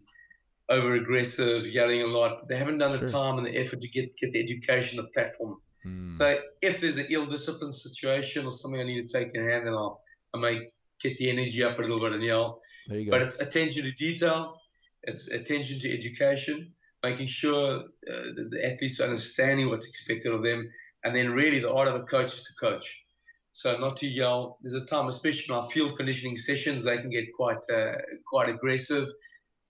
over 0.69 0.95
aggressive, 0.95 1.67
yelling 1.67 2.03
a 2.03 2.07
lot. 2.07 2.47
They 2.47 2.57
haven't 2.57 2.77
done 2.77 2.91
sure. 2.97 3.07
the 3.07 3.11
time 3.11 3.37
and 3.37 3.47
the 3.47 3.57
effort 3.57 3.81
to 3.81 3.87
get 3.87 4.15
get 4.17 4.31
the 4.31 4.39
education, 4.39 4.97
the 4.97 5.07
platform. 5.15 5.57
Hmm. 5.83 6.11
So 6.11 6.39
if 6.61 6.81
there's 6.81 6.97
an 6.97 7.07
ill-disciplined 7.09 7.73
situation 7.73 8.45
or 8.45 8.51
something 8.51 8.79
I 8.79 8.83
need 8.83 9.07
to 9.07 9.13
take 9.13 9.33
in 9.33 9.47
hand, 9.47 9.65
then 9.65 9.73
I'll 9.73 10.01
I 10.33 10.39
may 10.39 10.69
get 11.01 11.17
the 11.17 11.29
energy 11.29 11.63
up 11.63 11.77
a 11.77 11.81
little 11.81 11.99
bit 11.99 12.13
and 12.13 12.23
yell. 12.23 12.61
There 12.87 12.99
you 12.99 13.05
go. 13.05 13.11
But 13.11 13.21
it's 13.21 13.39
attention 13.39 13.83
to 13.83 13.91
detail, 13.91 14.59
it's 15.03 15.29
attention 15.29 15.79
to 15.79 15.97
education, 15.97 16.73
making 17.03 17.27
sure 17.27 17.79
uh, 17.79 18.23
the, 18.35 18.49
the 18.51 18.65
athletes 18.65 18.99
are 18.99 19.05
understanding 19.05 19.69
what's 19.69 19.87
expected 19.87 20.33
of 20.33 20.43
them, 20.43 20.69
and 21.03 21.15
then 21.15 21.31
really 21.31 21.59
the 21.59 21.71
art 21.71 21.87
of 21.87 21.95
a 21.95 22.03
coach 22.03 22.33
is 22.33 22.43
to 22.43 22.53
coach. 22.59 23.05
So 23.51 23.77
not 23.77 23.97
to 23.97 24.07
yell. 24.07 24.59
There's 24.61 24.81
a 24.81 24.85
time, 24.85 25.07
especially 25.07 25.45
in 25.49 25.55
our 25.55 25.69
field 25.69 25.97
conditioning 25.97 26.37
sessions, 26.37 26.83
they 26.83 26.97
can 26.97 27.09
get 27.09 27.25
quite 27.35 27.63
uh, 27.73 27.93
quite 28.27 28.49
aggressive. 28.49 29.07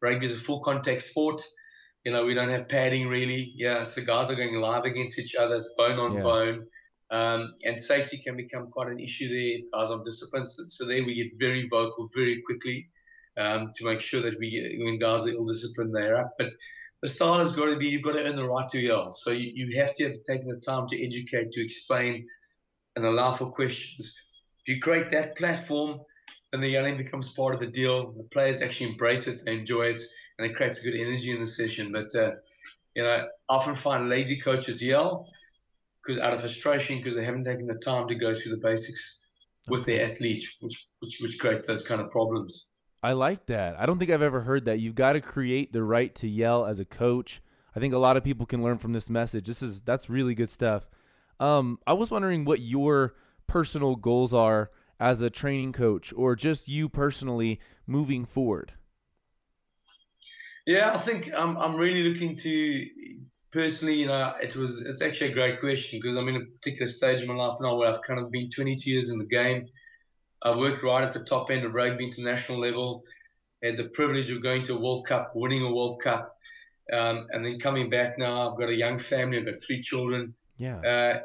Rugby 0.01 0.25
is 0.25 0.33
a 0.33 0.39
full 0.39 0.61
contact 0.61 1.03
sport. 1.03 1.41
You 2.05 2.11
know, 2.11 2.25
we 2.25 2.33
don't 2.33 2.49
have 2.49 2.69
padding 2.69 3.07
really. 3.07 3.53
Yeah, 3.55 3.83
so 3.83 4.03
guys 4.03 4.29
are 4.29 4.35
going 4.35 4.53
live 4.55 4.83
against 4.83 5.19
each 5.19 5.35
other. 5.35 5.55
It's 5.55 5.73
bone 5.77 5.99
on 5.99 6.15
yeah. 6.15 6.21
bone. 6.21 6.67
Um, 7.11 7.55
and 7.65 7.79
safety 7.79 8.21
can 8.23 8.37
become 8.37 8.67
quite 8.67 8.89
an 8.89 8.99
issue 8.99 9.29
there. 9.29 9.59
Guys 9.73 9.89
of 9.89 10.05
disciplined, 10.05 10.47
so 10.47 10.85
there 10.85 11.03
we 11.03 11.15
get 11.15 11.39
very 11.39 11.67
vocal 11.67 12.09
very 12.13 12.41
quickly 12.45 12.87
um, 13.37 13.71
to 13.75 13.85
make 13.85 13.99
sure 13.99 14.21
that 14.21 14.37
we, 14.37 14.79
when 14.83 14.99
guys 14.99 15.25
are 15.25 15.31
ill 15.31 15.45
disciplined, 15.45 15.95
they're 15.95 16.17
up. 16.17 16.33
But 16.37 16.49
the 17.01 17.07
style 17.07 17.39
has 17.39 17.55
got 17.55 17.65
to 17.67 17.77
be 17.77 17.87
you've 17.87 18.03
got 18.03 18.13
to 18.13 18.23
earn 18.23 18.35
the 18.35 18.47
right 18.47 18.67
to 18.69 18.79
yell. 18.79 19.11
So 19.11 19.31
you, 19.31 19.51
you 19.55 19.79
have 19.79 19.95
to 19.95 20.03
have 20.05 20.23
taken 20.23 20.49
the 20.49 20.59
time 20.59 20.87
to 20.87 21.03
educate, 21.03 21.51
to 21.53 21.63
explain, 21.63 22.27
and 22.95 23.05
allow 23.05 23.31
for 23.31 23.51
questions. 23.51 24.15
If 24.65 24.75
you 24.75 24.81
create 24.81 25.09
that 25.11 25.37
platform, 25.37 26.01
then 26.51 26.61
the 26.61 26.67
yelling 26.67 26.97
becomes 26.97 27.33
part 27.33 27.53
of 27.53 27.59
the 27.59 27.67
deal. 27.67 28.11
The 28.11 28.23
players 28.23 28.61
actually 28.61 28.91
embrace 28.91 29.27
it, 29.27 29.41
they 29.45 29.53
enjoy 29.53 29.83
it, 29.83 30.01
and 30.37 30.49
it 30.49 30.55
creates 30.55 30.83
good 30.83 30.95
energy 30.95 31.31
in 31.31 31.39
the 31.39 31.47
session. 31.47 31.91
But 31.91 32.13
uh, 32.15 32.31
you 32.95 33.03
know, 33.03 33.09
I 33.09 33.23
often 33.47 33.75
find 33.75 34.09
lazy 34.09 34.39
coaches 34.39 34.83
yell 34.83 35.27
because 36.03 36.21
out 36.21 36.33
of 36.33 36.39
frustration 36.39 36.97
because 36.97 37.15
they 37.15 37.25
haven't 37.25 37.43
taken 37.43 37.67
the 37.67 37.75
time 37.75 38.07
to 38.07 38.15
go 38.15 38.33
through 38.33 38.51
the 38.51 38.61
basics 38.61 39.21
with 39.67 39.85
their 39.85 40.05
athletes, 40.05 40.57
which 40.61 40.87
which 40.99 41.19
which 41.21 41.39
creates 41.39 41.65
those 41.65 41.85
kind 41.85 42.01
of 42.01 42.11
problems. 42.11 42.71
I 43.01 43.13
like 43.13 43.45
that. 43.45 43.79
I 43.79 43.85
don't 43.85 43.97
think 43.97 44.11
I've 44.11 44.21
ever 44.21 44.41
heard 44.41 44.65
that. 44.65 44.79
You've 44.79 44.95
got 44.95 45.13
to 45.13 45.21
create 45.21 45.71
the 45.71 45.83
right 45.83 46.13
to 46.15 46.27
yell 46.27 46.65
as 46.65 46.79
a 46.79 46.85
coach. 46.85 47.41
I 47.75 47.79
think 47.79 47.93
a 47.93 47.99
lot 47.99 48.17
of 48.17 48.23
people 48.23 48.45
can 48.45 48.61
learn 48.61 48.77
from 48.77 48.93
this 48.93 49.09
message. 49.09 49.47
This 49.47 49.61
is 49.61 49.81
that's 49.81 50.09
really 50.09 50.35
good 50.35 50.49
stuff. 50.49 50.89
Um, 51.39 51.79
I 51.87 51.93
was 51.93 52.11
wondering 52.11 52.43
what 52.43 52.59
your 52.59 53.15
personal 53.47 53.95
goals 53.95 54.33
are 54.33 54.71
as 54.99 55.21
a 55.21 55.29
training 55.29 55.71
coach, 55.71 56.11
or 56.13 56.35
just 56.35 56.67
you 56.67 56.89
personally 56.89 57.61
moving 57.87 58.25
forward. 58.25 58.73
Yeah, 60.67 60.93
I 60.93 60.97
think 60.97 61.31
I'm 61.35 61.57
I'm 61.57 61.75
really 61.75 62.03
looking 62.03 62.35
to 62.37 62.85
personally, 63.51 63.95
you 63.95 64.07
know, 64.07 64.33
it 64.41 64.55
was 64.55 64.81
it's 64.81 65.01
actually 65.01 65.31
a 65.31 65.33
great 65.33 65.59
question 65.59 65.99
because 65.99 66.17
I'm 66.17 66.27
in 66.27 66.35
a 66.35 66.45
particular 66.45 66.91
stage 66.91 67.21
of 67.21 67.27
my 67.27 67.35
life 67.35 67.57
now 67.61 67.75
where 67.75 67.89
I've 67.89 68.01
kind 68.01 68.19
of 68.19 68.31
been 68.31 68.49
22 68.49 68.89
years 68.89 69.09
in 69.09 69.17
the 69.17 69.25
game. 69.25 69.67
I 70.41 70.55
worked 70.55 70.83
right 70.83 71.03
at 71.03 71.13
the 71.13 71.23
top 71.23 71.51
end 71.51 71.65
of 71.65 71.73
rugby 71.73 72.05
international 72.05 72.59
level. 72.59 73.03
Had 73.63 73.77
the 73.77 73.89
privilege 73.89 74.31
of 74.31 74.41
going 74.41 74.63
to 74.63 74.75
a 74.75 74.79
World 74.79 75.05
Cup, 75.05 75.33
winning 75.35 75.63
a 75.63 75.73
World 75.73 76.01
Cup, 76.01 76.33
um, 76.93 77.27
and 77.31 77.43
then 77.43 77.59
coming 77.59 77.89
back 77.89 78.17
now. 78.17 78.49
I've 78.49 78.57
got 78.57 78.69
a 78.69 78.75
young 78.75 78.99
family. 78.99 79.37
I've 79.37 79.45
got 79.45 79.55
three 79.57 79.81
children. 79.81 80.33
Yeah. 80.57 80.79
Uh, 80.79 81.19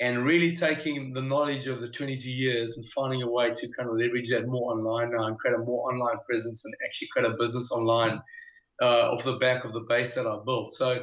and 0.00 0.24
really 0.24 0.54
taking 0.54 1.14
the 1.14 1.22
knowledge 1.22 1.68
of 1.68 1.80
the 1.80 1.88
22 1.88 2.30
years 2.30 2.76
and 2.76 2.86
finding 2.88 3.22
a 3.22 3.30
way 3.30 3.52
to 3.54 3.68
kind 3.72 3.88
of 3.88 3.96
leverage 3.96 4.30
that 4.30 4.46
more 4.46 4.72
online 4.72 5.12
now 5.12 5.24
and 5.26 5.38
create 5.38 5.54
a 5.54 5.58
more 5.58 5.90
online 5.90 6.18
presence 6.28 6.64
and 6.64 6.74
actually 6.84 7.08
create 7.08 7.30
a 7.30 7.36
business 7.38 7.72
online 7.72 8.20
uh, 8.82 9.10
off 9.10 9.24
the 9.24 9.38
back 9.38 9.64
of 9.64 9.72
the 9.72 9.80
base 9.88 10.14
that 10.14 10.26
I 10.26 10.38
built. 10.44 10.74
So, 10.74 11.02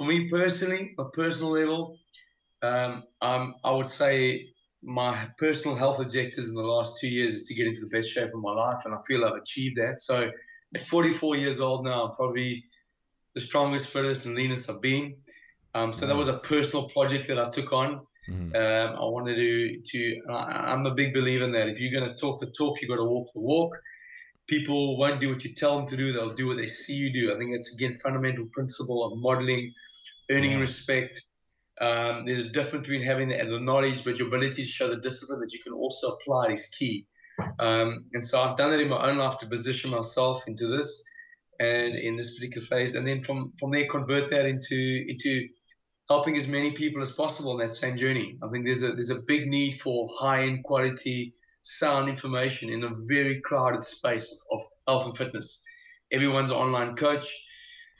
for 0.00 0.06
me 0.06 0.30
personally, 0.30 0.94
a 0.98 1.04
personal 1.10 1.52
level, 1.52 1.98
um, 2.62 3.04
I 3.20 3.70
would 3.70 3.90
say 3.90 4.46
my 4.82 5.28
personal 5.36 5.76
health 5.76 6.00
objectives 6.00 6.48
in 6.48 6.54
the 6.54 6.62
last 6.62 6.98
two 6.98 7.08
years 7.08 7.34
is 7.34 7.44
to 7.44 7.54
get 7.54 7.66
into 7.66 7.82
the 7.82 7.90
best 7.92 8.08
shape 8.08 8.32
of 8.32 8.40
my 8.40 8.50
life, 8.50 8.80
and 8.86 8.94
I 8.94 8.98
feel 9.06 9.26
I've 9.26 9.34
achieved 9.34 9.76
that. 9.76 10.00
So 10.00 10.30
at 10.74 10.80
44 10.80 11.36
years 11.36 11.60
old 11.60 11.84
now, 11.84 12.04
I'm 12.04 12.16
probably 12.16 12.64
the 13.34 13.42
strongest, 13.42 13.88
fittest, 13.88 14.24
and 14.24 14.34
leanest 14.34 14.70
I've 14.70 14.80
been. 14.80 15.16
Um, 15.74 15.92
so 15.92 16.06
nice. 16.06 16.14
that 16.14 16.16
was 16.16 16.28
a 16.28 16.48
personal 16.48 16.88
project 16.88 17.28
that 17.28 17.38
I 17.38 17.50
took 17.50 17.70
on. 17.74 18.00
Mm-hmm. 18.26 18.56
Um, 18.56 18.96
I 18.96 19.04
wanted 19.04 19.34
to, 19.34 19.80
to 19.84 20.20
I, 20.30 20.72
I'm 20.72 20.86
a 20.86 20.94
big 20.94 21.12
believer 21.12 21.44
in 21.44 21.52
that. 21.52 21.68
If 21.68 21.78
you're 21.78 21.92
going 21.92 22.10
to 22.10 22.18
talk 22.18 22.40
the 22.40 22.46
talk, 22.46 22.80
you've 22.80 22.88
got 22.88 22.96
to 22.96 23.04
walk 23.04 23.28
the 23.34 23.40
walk. 23.40 23.76
People 24.46 24.96
won't 24.96 25.20
do 25.20 25.28
what 25.28 25.44
you 25.44 25.52
tell 25.52 25.76
them 25.76 25.86
to 25.88 25.96
do; 25.98 26.10
they'll 26.10 26.34
do 26.34 26.46
what 26.46 26.56
they 26.56 26.66
see 26.66 26.94
you 26.94 27.12
do. 27.12 27.34
I 27.34 27.38
think 27.38 27.54
it's 27.54 27.74
again 27.74 27.98
fundamental 28.02 28.46
principle 28.46 29.04
of 29.04 29.18
modeling, 29.18 29.74
earning 30.30 30.52
yeah. 30.52 30.60
respect, 30.60 31.22
um, 31.80 32.26
there's 32.26 32.46
a 32.46 32.50
difference 32.50 32.86
between 32.86 33.02
having 33.02 33.28
the, 33.28 33.36
the, 33.36 33.60
knowledge, 33.60 34.04
but 34.04 34.18
your 34.18 34.28
ability 34.28 34.62
to 34.62 34.68
show 34.68 34.88
the 34.88 35.00
discipline 35.00 35.40
that 35.40 35.52
you 35.52 35.60
can 35.60 35.72
also 35.72 36.08
apply 36.08 36.52
is 36.52 36.66
key. 36.78 37.06
Um, 37.58 38.04
and 38.12 38.24
so 38.24 38.40
I've 38.40 38.56
done 38.56 38.70
that 38.70 38.80
in 38.80 38.88
my 38.88 39.10
own 39.10 39.16
life 39.16 39.38
to 39.38 39.46
position 39.46 39.90
myself 39.90 40.42
into 40.46 40.66
this 40.66 41.04
and 41.58 41.94
in 41.94 42.16
this 42.16 42.34
particular 42.34 42.66
phase, 42.66 42.94
and 42.94 43.06
then 43.06 43.24
from 43.24 43.52
from 43.58 43.70
there 43.70 43.86
convert 43.90 44.28
that 44.30 44.46
into 44.46 45.04
into 45.08 45.48
helping 46.10 46.36
as 46.36 46.48
many 46.48 46.72
people 46.72 47.00
as 47.00 47.12
possible 47.12 47.58
in 47.58 47.66
that 47.66 47.74
same 47.74 47.96
journey. 47.96 48.36
I 48.42 48.48
think 48.48 48.66
there's 48.66 48.82
a 48.82 48.92
there's 48.92 49.10
a 49.10 49.22
big 49.26 49.46
need 49.46 49.80
for 49.80 50.08
high 50.18 50.42
end 50.42 50.64
quality 50.64 51.34
sound 51.62 52.08
information 52.08 52.70
in 52.70 52.84
a 52.84 52.90
very 53.08 53.40
crowded 53.42 53.84
space 53.84 54.44
of 54.52 54.60
health 54.86 55.06
and 55.06 55.16
fitness. 55.16 55.62
Everyone's 56.12 56.50
an 56.50 56.56
online 56.56 56.96
coach 56.96 57.26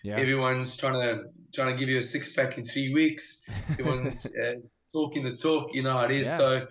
yeah. 0.02 0.16
Everyone's 0.16 0.76
trying 0.76 0.94
to 0.94 1.24
trying 1.54 1.74
to 1.74 1.78
give 1.78 1.88
you 1.88 1.98
a 1.98 2.02
six 2.02 2.32
pack 2.34 2.56
in 2.58 2.64
three 2.64 2.92
weeks. 2.92 3.42
Everyone's 3.70 4.26
uh, 4.26 4.54
talking 4.92 5.24
the 5.24 5.36
talk. 5.36 5.70
You 5.72 5.82
know 5.82 5.92
how 5.92 6.04
it 6.04 6.12
is. 6.12 6.26
Yeah. 6.26 6.38
So 6.38 6.66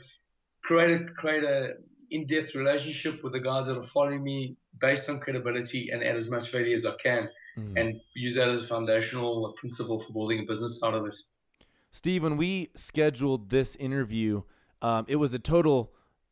create 0.63 1.01
a 1.01 1.05
create 1.17 1.43
a 1.43 1.74
in-depth 2.12 2.55
relationship 2.55 3.24
with 3.24 3.33
the 3.33 3.39
guys 3.39 3.67
that 3.67 3.77
are 3.77 3.83
following 3.83 4.24
me 4.24 4.57
based 4.81 5.09
on 5.09 5.19
credibility 5.19 5.89
and 5.91 6.03
add 6.03 6.15
as 6.15 6.31
much 6.31 6.51
value 6.51 6.74
as 6.74 6.86
I 6.86 6.95
can, 6.95 7.29
mm. 7.57 7.79
and 7.79 8.01
use 8.15 8.33
that 8.36 8.48
as 8.48 8.62
a 8.62 8.63
foundational 8.63 9.53
principle 9.57 10.00
for 10.00 10.12
building 10.12 10.39
a 10.39 10.43
business 10.43 10.81
out 10.83 10.95
of 10.95 11.05
it. 11.05 11.15
Steve, 11.91 12.24
when 12.24 12.38
we 12.38 12.69
scheduled 12.75 13.50
this 13.50 13.75
interview, 13.75 14.41
um, 14.81 15.05
it 15.07 15.17
was 15.17 15.33
a 15.36 15.39
total 15.39 15.91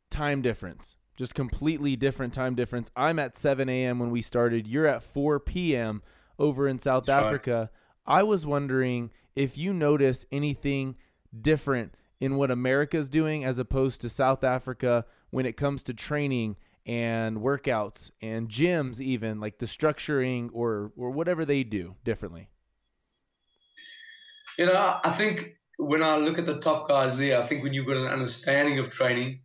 time 0.10 0.42
difference, 0.42 0.96
just 1.16 1.36
completely 1.36 1.96
different 1.96 2.34
time 2.34 2.56
difference. 2.56 2.90
I'm 2.96 3.20
at 3.20 3.38
7 3.38 3.70
a.m. 3.70 4.00
when 4.00 4.10
we 4.10 4.24
started. 4.24 4.66
You're 4.68 4.88
at 4.88 5.04
4 5.04 5.40
p.m 5.40 6.02
over 6.40 6.68
in 6.68 6.80
South 6.80 7.06
That's 7.06 7.26
Africa. 7.26 7.70
Right. 8.08 8.20
I 8.20 8.24
was 8.24 8.46
wondering 8.46 9.12
if 9.36 9.58
you 9.58 9.74
notice 9.74 10.26
anything 10.32 10.96
different 11.40 11.94
in 12.20 12.36
what 12.36 12.52
America's 12.52 13.10
doing 13.10 13.44
as 13.46 13.60
opposed 13.60 14.02
to 14.02 14.10
South 14.10 14.44
Africa 14.44 15.06
when 15.30 15.46
it 15.46 15.58
comes 15.58 15.84
to 15.84 15.94
training 15.94 16.56
and 16.86 17.38
workouts 17.38 18.12
and 18.22 18.48
gyms 18.48 19.02
even 19.02 19.40
like 19.40 19.60
the 19.60 19.66
structuring 19.66 20.50
or 20.54 20.94
or 20.96 21.12
whatever 21.12 21.44
they 21.44 21.64
do 21.64 21.96
differently. 22.04 22.50
You 24.58 24.66
know, 24.66 25.00
I 25.04 25.14
think 25.16 25.58
when 25.78 26.02
I 26.02 26.16
look 26.16 26.40
at 26.40 26.46
the 26.46 26.60
top 26.60 26.88
guys 26.88 27.18
there, 27.18 27.42
I 27.42 27.46
think 27.46 27.62
when 27.62 27.74
you've 27.74 27.86
got 27.86 27.98
an 27.98 28.08
understanding 28.08 28.80
of 28.80 28.90
training, 28.90 29.42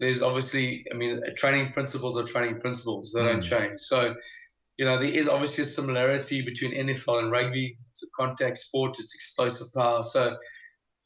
there's 0.00 0.22
obviously, 0.22 0.86
I 0.90 0.96
mean, 0.96 1.20
training 1.36 1.72
principles 1.72 2.18
are 2.18 2.24
training 2.24 2.60
principles. 2.60 3.12
They 3.12 3.20
mm. 3.20 3.26
don't 3.26 3.40
change. 3.42 3.80
So 3.80 4.14
you 4.76 4.84
know, 4.84 4.98
there 4.98 5.08
is 5.08 5.28
obviously 5.28 5.64
a 5.64 5.66
similarity 5.66 6.42
between 6.42 6.72
NFL 6.72 7.22
and 7.22 7.30
rugby. 7.30 7.76
It's 7.90 8.02
a 8.02 8.06
contact 8.16 8.58
sport. 8.58 8.98
It's 8.98 9.14
explosive 9.14 9.68
power. 9.72 10.02
So 10.02 10.36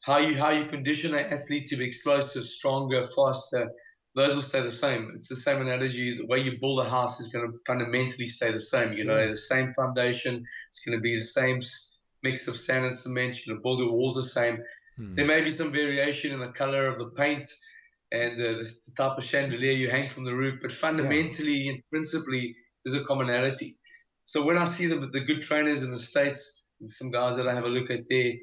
how 0.01 0.17
you 0.17 0.37
how 0.37 0.51
you 0.51 0.65
condition 0.65 1.13
an 1.13 1.25
athlete 1.31 1.67
to 1.67 1.75
be 1.75 1.85
explosive, 1.85 2.45
stronger, 2.45 3.05
faster, 3.15 3.71
those 4.15 4.33
will 4.33 4.41
stay 4.41 4.61
the 4.61 4.71
same. 4.71 5.11
It's 5.15 5.29
the 5.29 5.35
same 5.35 5.61
analogy. 5.61 6.17
The 6.17 6.25
way 6.25 6.39
you 6.39 6.57
build 6.59 6.79
a 6.79 6.89
house 6.89 7.19
is 7.19 7.27
going 7.27 7.51
to 7.51 7.57
fundamentally 7.67 8.25
stay 8.25 8.51
the 8.51 8.59
same. 8.59 8.93
You 8.93 9.05
know, 9.05 9.27
the 9.27 9.37
same 9.37 9.73
foundation. 9.73 10.43
It's 10.69 10.79
going 10.85 10.97
to 10.97 11.01
be 11.01 11.15
the 11.15 11.21
same 11.21 11.61
mix 12.23 12.47
of 12.47 12.57
sand 12.57 12.85
and 12.85 12.95
cement. 12.95 13.45
You're 13.45 13.53
going 13.53 13.61
to 13.61 13.63
build 13.63 13.79
your 13.79 13.91
walls 13.91 14.15
the 14.15 14.23
same. 14.23 14.63
Hmm. 14.97 15.15
There 15.15 15.27
may 15.27 15.41
be 15.41 15.51
some 15.51 15.71
variation 15.71 16.31
in 16.31 16.39
the 16.39 16.49
color 16.49 16.87
of 16.87 16.97
the 16.97 17.11
paint 17.11 17.47
and 18.11 18.39
the, 18.39 18.67
the 18.85 18.91
type 18.97 19.17
of 19.17 19.23
chandelier 19.23 19.71
you 19.71 19.89
hang 19.89 20.09
from 20.09 20.25
the 20.25 20.35
roof, 20.35 20.59
but 20.61 20.71
fundamentally 20.71 21.53
yeah. 21.53 21.73
and 21.73 21.83
principally 21.91 22.55
there's 22.91 23.03
a 23.03 23.05
commonality. 23.05 23.75
So 24.25 24.45
when 24.45 24.57
I 24.57 24.65
see 24.65 24.87
the, 24.87 25.07
the 25.11 25.21
good 25.21 25.41
trainers 25.41 25.83
in 25.83 25.91
the 25.91 25.99
States, 25.99 26.63
some 26.87 27.11
guys 27.11 27.35
that 27.37 27.47
I 27.47 27.53
have 27.53 27.65
a 27.65 27.67
look 27.67 27.89
at 27.89 28.01
there, 28.09 28.33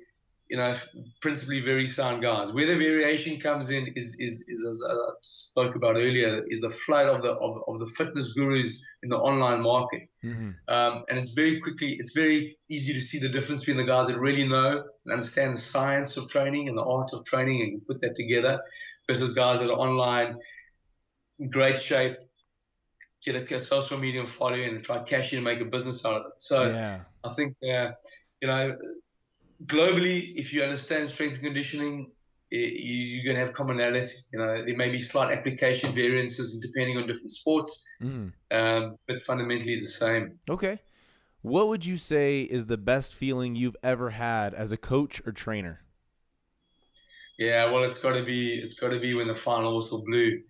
you 0.48 0.56
know, 0.56 0.76
principally 1.22 1.60
very 1.60 1.86
sound 1.86 2.22
guys. 2.22 2.52
Where 2.52 2.66
the 2.66 2.74
variation 2.74 3.40
comes 3.40 3.70
in 3.70 3.92
is, 3.96 4.16
is, 4.20 4.44
is 4.46 4.64
as 4.64 4.82
I 4.88 4.94
spoke 5.22 5.74
about 5.74 5.96
earlier, 5.96 6.44
is 6.48 6.60
the 6.60 6.70
flood 6.70 7.08
of 7.08 7.22
the 7.22 7.32
of, 7.32 7.62
of 7.66 7.80
the 7.80 7.88
fitness 7.96 8.32
gurus 8.34 8.80
in 9.02 9.08
the 9.08 9.18
online 9.18 9.60
market. 9.62 10.08
Mm-hmm. 10.24 10.50
Um, 10.68 11.04
and 11.08 11.18
it's 11.18 11.32
very 11.32 11.60
quickly, 11.60 11.96
it's 11.98 12.12
very 12.12 12.58
easy 12.68 12.92
to 12.92 13.00
see 13.00 13.18
the 13.18 13.28
difference 13.28 13.62
between 13.62 13.78
the 13.78 13.90
guys 13.90 14.06
that 14.06 14.20
really 14.20 14.46
know 14.46 14.84
and 15.04 15.12
understand 15.12 15.54
the 15.54 15.60
science 15.60 16.16
of 16.16 16.28
training 16.28 16.68
and 16.68 16.78
the 16.78 16.84
art 16.84 17.10
of 17.12 17.24
training 17.24 17.62
and 17.62 17.86
put 17.86 18.00
that 18.02 18.14
together 18.14 18.60
versus 19.08 19.34
guys 19.34 19.58
that 19.58 19.70
are 19.70 19.78
online, 19.78 20.36
in 21.38 21.50
great 21.50 21.80
shape, 21.80 22.16
get 23.26 23.50
a, 23.50 23.54
a 23.56 23.60
social 23.60 23.98
media 23.98 24.26
following 24.26 24.76
and 24.76 24.84
try 24.84 24.98
to 24.98 25.04
cash 25.04 25.32
in 25.32 25.38
and 25.38 25.44
make 25.44 25.60
a 25.60 25.64
business 25.64 26.04
out 26.06 26.14
of 26.14 26.26
it. 26.26 26.32
So 26.38 26.68
yeah. 26.68 27.00
I 27.24 27.34
think, 27.34 27.56
uh, 27.62 27.90
you 28.40 28.48
know, 28.48 28.76
globally, 29.66 30.34
if 30.36 30.52
you 30.52 30.62
understand 30.62 31.08
strength 31.08 31.34
and 31.34 31.44
conditioning, 31.44 32.12
you're 32.50 33.24
going 33.24 33.36
to 33.36 33.44
have 33.44 33.52
commonality. 33.52 34.14
You 34.32 34.38
know, 34.38 34.64
there 34.64 34.76
may 34.76 34.88
be 34.88 35.00
slight 35.00 35.36
application 35.36 35.92
variances 35.92 36.60
depending 36.60 36.96
on 36.96 37.08
different 37.08 37.32
sports, 37.32 37.84
mm. 38.00 38.32
um, 38.52 38.96
but 39.08 39.20
fundamentally 39.22 39.80
the 39.80 39.86
same. 39.86 40.38
Okay. 40.48 40.78
What 41.42 41.68
would 41.68 41.84
you 41.84 41.96
say 41.96 42.42
is 42.42 42.66
the 42.66 42.78
best 42.78 43.14
feeling 43.14 43.56
you've 43.56 43.76
ever 43.82 44.10
had 44.10 44.54
as 44.54 44.72
a 44.72 44.76
coach 44.76 45.20
or 45.26 45.32
trainer? 45.32 45.80
Yeah, 47.38 47.70
well, 47.70 47.84
it's 47.84 47.98
got 47.98 48.14
to 48.14 48.24
be 48.24 48.54
it's 48.54 48.74
got 48.74 48.90
to 48.90 48.98
be 48.98 49.14
when 49.14 49.26
the 49.26 49.34
final 49.34 49.76
whistle 49.76 50.04
blew 50.06 50.40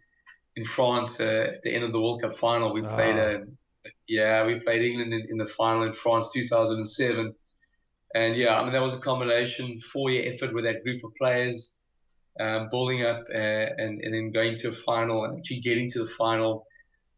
in 0.57 0.65
France 0.65 1.21
uh, 1.21 1.53
at 1.55 1.63
the 1.63 1.75
end 1.75 1.85
of 1.85 1.93
the 1.93 2.01
World 2.01 2.23
Cup 2.23 2.37
final. 2.37 2.73
We 2.73 2.83
played 2.83 3.17
a, 3.17 3.43
ah. 3.43 3.91
yeah, 4.09 4.47
we 4.47 4.61
played 4.61 4.83
England 4.83 5.13
in, 5.13 5.27
in 5.31 5.37
the 5.39 5.47
final 5.47 5.83
in 5.83 5.93
France 5.93 6.31
2007 6.33 7.35
and 8.17 8.35
yeah, 8.35 8.59
I 8.59 8.63
mean, 8.63 8.73
that 8.73 8.81
was 8.81 8.95
a 8.95 8.99
combination, 8.99 9.79
four 9.81 10.11
year 10.11 10.33
effort 10.33 10.55
with 10.55 10.65
that 10.65 10.83
group 10.83 11.05
of 11.05 11.15
players, 11.17 11.77
um, 12.41 12.69
building 12.71 13.03
up 13.03 13.25
uh, 13.29 13.37
and, 13.37 14.01
and 14.01 14.15
then 14.15 14.33
going 14.33 14.55
to 14.57 14.69
a 14.69 14.73
final 14.73 15.25
and 15.25 15.39
actually 15.39 15.61
getting 15.61 15.91
to 15.91 15.99
the 16.01 16.07
final. 16.07 16.67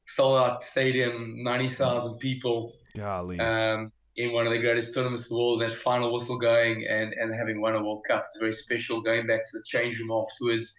Sold 0.07 0.39
out 0.39 0.63
stadium, 0.63 1.43
90,000 1.45 2.19
people. 2.19 2.73
Golly. 2.97 3.39
Um, 3.39 3.93
in 4.17 4.33
one 4.33 4.47
of 4.47 4.53
the 4.53 4.59
greatest 4.59 4.93
tournaments 4.93 5.27
of 5.27 5.31
the 5.31 5.37
world, 5.37 5.61
that 5.61 5.73
final 5.73 6.13
whistle 6.13 6.39
going 6.39 6.85
and, 6.89 7.13
and 7.13 7.33
having 7.33 7.61
won 7.61 7.77
a 7.77 7.81
World 7.85 8.03
Cup. 8.09 8.25
It's 8.27 8.39
very 8.39 8.53
special. 8.53 9.01
Going 9.01 9.29
back 9.29 9.45
to 9.45 9.59
the 9.59 9.63
change 9.65 10.01
room 10.01 10.11
afterwards, 10.11 10.75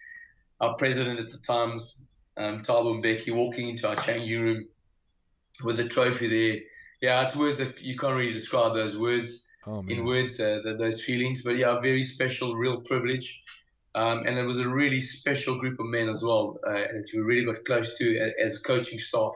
our 0.60 0.74
president 0.74 1.18
at 1.18 1.30
the 1.30 1.38
time, 1.38 1.78
um, 2.40 2.62
Thabo 2.62 3.02
Mbeki, 3.02 3.34
walking 3.34 3.68
into 3.68 3.88
our 3.88 3.96
changing 3.96 4.40
room 4.40 4.68
with 5.62 5.76
the 5.76 5.88
trophy 5.88 6.28
there. 6.28 6.60
Yeah, 7.02 7.22
it's 7.22 7.36
words 7.36 7.58
that 7.58 7.80
you 7.80 7.96
can't 7.96 8.16
really 8.16 8.32
describe 8.32 8.74
those 8.74 8.96
words 8.96 9.46
oh, 9.66 9.84
in 9.88 10.04
words, 10.04 10.40
uh, 10.40 10.60
the, 10.64 10.74
those 10.74 11.02
feelings. 11.02 11.42
But 11.42 11.56
yeah, 11.56 11.78
very 11.80 12.02
special, 12.02 12.54
real 12.54 12.80
privilege. 12.80 13.42
Um, 13.94 14.26
and 14.26 14.38
it 14.38 14.44
was 14.44 14.58
a 14.58 14.68
really 14.68 15.00
special 15.00 15.58
group 15.58 15.78
of 15.80 15.86
men 15.86 16.08
as 16.08 16.22
well 16.22 16.58
uh, 16.66 16.72
that 16.72 17.10
we 17.12 17.20
really 17.20 17.44
got 17.44 17.64
close 17.64 17.98
to 17.98 18.32
as 18.42 18.56
a 18.56 18.62
coaching 18.62 18.98
staff. 18.98 19.34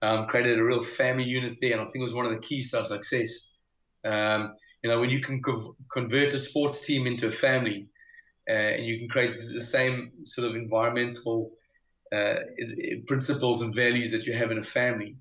Um, 0.00 0.26
created 0.26 0.58
a 0.58 0.64
real 0.64 0.82
family 0.82 1.24
unit 1.24 1.58
there, 1.60 1.72
and 1.72 1.80
I 1.80 1.84
think 1.84 1.96
it 1.96 2.00
was 2.00 2.14
one 2.14 2.26
of 2.26 2.32
the 2.32 2.38
keys 2.38 2.72
to 2.72 2.80
our 2.80 2.84
success. 2.84 3.50
Um, 4.04 4.56
you 4.82 4.90
know, 4.90 4.98
when 4.98 5.10
you 5.10 5.20
can 5.20 5.40
co- 5.40 5.76
convert 5.92 6.34
a 6.34 6.40
sports 6.40 6.84
team 6.84 7.06
into 7.06 7.28
a 7.28 7.30
family, 7.30 7.86
uh, 8.50 8.52
and 8.52 8.84
you 8.84 8.98
can 8.98 9.08
create 9.08 9.36
the 9.54 9.60
same 9.60 10.10
sort 10.24 10.48
of 10.48 10.56
environmental 10.56 11.52
uh, 12.12 12.34
principles 13.06 13.62
and 13.62 13.74
values 13.74 14.12
that 14.12 14.26
you 14.26 14.32
have 14.34 14.50
in 14.50 14.58
a 14.58 14.64
family, 14.64 15.16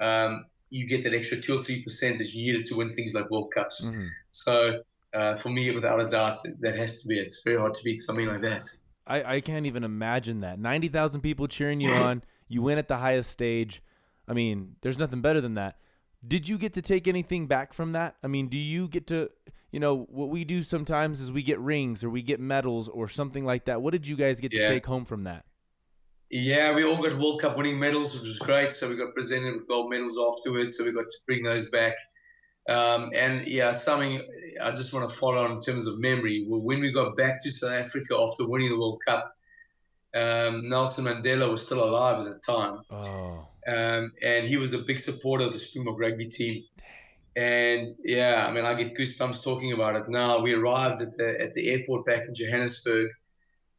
um, 0.00 0.46
you 0.70 0.86
get 0.86 1.02
that 1.04 1.12
extra 1.12 1.40
two 1.40 1.58
or 1.58 1.62
three 1.62 1.82
percent 1.82 2.18
that 2.18 2.32
you 2.32 2.52
needed 2.52 2.66
to 2.66 2.76
win 2.76 2.92
things 2.94 3.14
like 3.14 3.30
World 3.30 3.52
Cups. 3.54 3.84
Mm-hmm. 3.84 4.06
So 4.30 4.82
uh, 5.12 5.36
for 5.36 5.48
me, 5.48 5.70
without 5.74 6.00
a 6.00 6.08
doubt, 6.08 6.46
that 6.60 6.76
has 6.76 7.02
to 7.02 7.08
be 7.08 7.18
it. 7.18 7.26
It's 7.26 7.42
very 7.44 7.58
hard 7.58 7.74
to 7.74 7.82
beat 7.82 7.98
something 7.98 8.26
like 8.26 8.40
that. 8.42 8.62
I, 9.06 9.36
I 9.36 9.40
can't 9.40 9.66
even 9.66 9.82
imagine 9.82 10.40
that. 10.40 10.58
90,000 10.58 11.20
people 11.20 11.48
cheering 11.48 11.80
you 11.80 11.90
on. 11.90 12.22
You 12.48 12.62
win 12.62 12.78
at 12.78 12.88
the 12.88 12.96
highest 12.96 13.30
stage. 13.30 13.82
I 14.28 14.34
mean, 14.34 14.76
there's 14.82 14.98
nothing 14.98 15.20
better 15.20 15.40
than 15.40 15.54
that. 15.54 15.78
Did 16.26 16.48
you 16.48 16.58
get 16.58 16.74
to 16.74 16.82
take 16.82 17.08
anything 17.08 17.46
back 17.46 17.72
from 17.72 17.92
that? 17.92 18.16
I 18.22 18.28
mean, 18.28 18.48
do 18.48 18.58
you 18.58 18.86
get 18.86 19.06
to, 19.08 19.30
you 19.72 19.80
know, 19.80 20.06
what 20.10 20.28
we 20.28 20.44
do 20.44 20.62
sometimes 20.62 21.20
is 21.20 21.32
we 21.32 21.42
get 21.42 21.58
rings 21.58 22.04
or 22.04 22.10
we 22.10 22.22
get 22.22 22.38
medals 22.38 22.88
or 22.88 23.08
something 23.08 23.44
like 23.44 23.64
that. 23.64 23.82
What 23.82 23.92
did 23.92 24.06
you 24.06 24.16
guys 24.16 24.38
get 24.38 24.52
yeah. 24.52 24.62
to 24.62 24.68
take 24.68 24.86
home 24.86 25.04
from 25.04 25.24
that? 25.24 25.44
Yeah, 26.30 26.72
we 26.74 26.84
all 26.84 27.02
got 27.02 27.18
World 27.18 27.40
Cup 27.40 27.56
winning 27.56 27.78
medals, 27.78 28.14
which 28.14 28.28
was 28.28 28.38
great. 28.38 28.72
So 28.72 28.88
we 28.88 28.96
got 28.96 29.14
presented 29.14 29.52
with 29.52 29.66
gold 29.66 29.90
medals 29.90 30.16
afterwards. 30.16 30.76
So 30.76 30.84
we 30.84 30.92
got 30.92 31.08
to 31.10 31.18
bring 31.26 31.42
those 31.42 31.70
back. 31.70 31.94
Um, 32.68 33.10
and 33.16 33.48
yeah, 33.48 33.72
something 33.72 34.22
I 34.62 34.70
just 34.70 34.92
want 34.92 35.10
to 35.10 35.16
follow 35.16 35.44
on 35.44 35.50
in 35.50 35.60
terms 35.60 35.86
of 35.86 35.98
memory. 35.98 36.46
When 36.48 36.80
we 36.80 36.92
got 36.92 37.16
back 37.16 37.42
to 37.42 37.50
South 37.50 37.72
Africa 37.72 38.16
after 38.16 38.48
winning 38.48 38.68
the 38.68 38.78
World 38.78 39.02
Cup, 39.04 39.34
um, 40.14 40.68
Nelson 40.68 41.06
Mandela 41.06 41.50
was 41.50 41.66
still 41.66 41.82
alive 41.82 42.24
at 42.24 42.32
the 42.32 42.38
time. 42.38 42.80
Oh. 42.90 43.48
Um, 43.66 44.12
and 44.22 44.46
he 44.46 44.56
was 44.56 44.72
a 44.72 44.78
big 44.78 45.00
supporter 45.00 45.46
of 45.46 45.52
the 45.52 45.58
Springbok 45.58 45.98
rugby 45.98 46.26
team. 46.26 46.62
And 47.34 47.96
yeah, 48.04 48.46
I 48.46 48.52
mean, 48.52 48.64
I 48.64 48.74
get 48.74 48.96
goosebumps 48.96 49.42
talking 49.42 49.72
about 49.72 49.96
it 49.96 50.08
now. 50.08 50.40
We 50.40 50.52
arrived 50.52 51.00
at 51.02 51.16
the 51.16 51.40
at 51.40 51.54
the 51.54 51.70
airport 51.70 52.06
back 52.06 52.22
in 52.26 52.34
Johannesburg, 52.34 53.08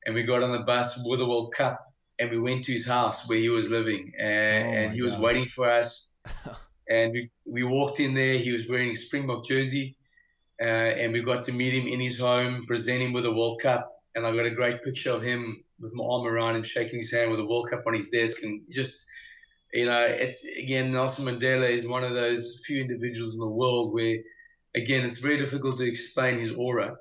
and 0.05 0.15
we 0.15 0.23
got 0.23 0.43
on 0.43 0.51
the 0.51 0.63
bus 0.63 1.01
with 1.05 1.19
the 1.19 1.27
World 1.27 1.53
Cup 1.53 1.90
and 2.21 2.29
we 2.29 2.39
went 2.39 2.63
to 2.65 2.71
his 2.71 2.85
house 2.85 3.27
where 3.27 3.39
he 3.39 3.49
was 3.49 3.69
living, 3.69 4.13
and, 4.19 4.67
oh 4.67 4.79
and 4.79 4.93
he 4.93 5.01
was 5.01 5.17
waiting 5.17 5.47
for 5.47 5.69
us. 5.69 6.13
and 6.89 7.11
we, 7.11 7.31
we 7.45 7.63
walked 7.63 7.99
in 7.99 8.13
there. 8.13 8.37
He 8.37 8.51
was 8.51 8.69
wearing 8.69 8.91
a 8.91 8.95
Springbok 8.95 9.43
jersey, 9.43 9.97
uh, 10.61 10.91
and 11.01 11.11
we 11.13 11.23
got 11.23 11.41
to 11.43 11.51
meet 11.51 11.73
him 11.73 11.87
in 11.87 11.99
his 11.99 12.19
home, 12.19 12.65
present 12.67 12.99
him 12.99 13.11
with 13.11 13.25
a 13.25 13.31
World 13.31 13.59
Cup. 13.61 13.91
And 14.13 14.25
I 14.25 14.35
got 14.35 14.45
a 14.45 14.51
great 14.51 14.83
picture 14.83 15.09
of 15.09 15.23
him 15.23 15.63
with 15.79 15.93
my 15.93 16.03
arm 16.03 16.27
around 16.27 16.57
him, 16.57 16.63
shaking 16.63 16.99
his 16.99 17.11
hand 17.11 17.31
with 17.31 17.39
a 17.39 17.45
World 17.45 17.69
Cup 17.71 17.83
on 17.87 17.95
his 17.95 18.09
desk, 18.09 18.43
and 18.43 18.61
just 18.69 19.07
you 19.73 19.85
know, 19.85 20.01
it's 20.01 20.43
again 20.43 20.91
Nelson 20.91 21.25
Mandela 21.25 21.69
is 21.69 21.87
one 21.87 22.03
of 22.03 22.13
those 22.13 22.61
few 22.65 22.81
individuals 22.81 23.33
in 23.33 23.39
the 23.39 23.47
world 23.47 23.93
where, 23.93 24.17
again, 24.75 25.05
it's 25.05 25.19
very 25.19 25.39
difficult 25.39 25.77
to 25.77 25.87
explain 25.87 26.37
his 26.37 26.51
aura. 26.51 26.97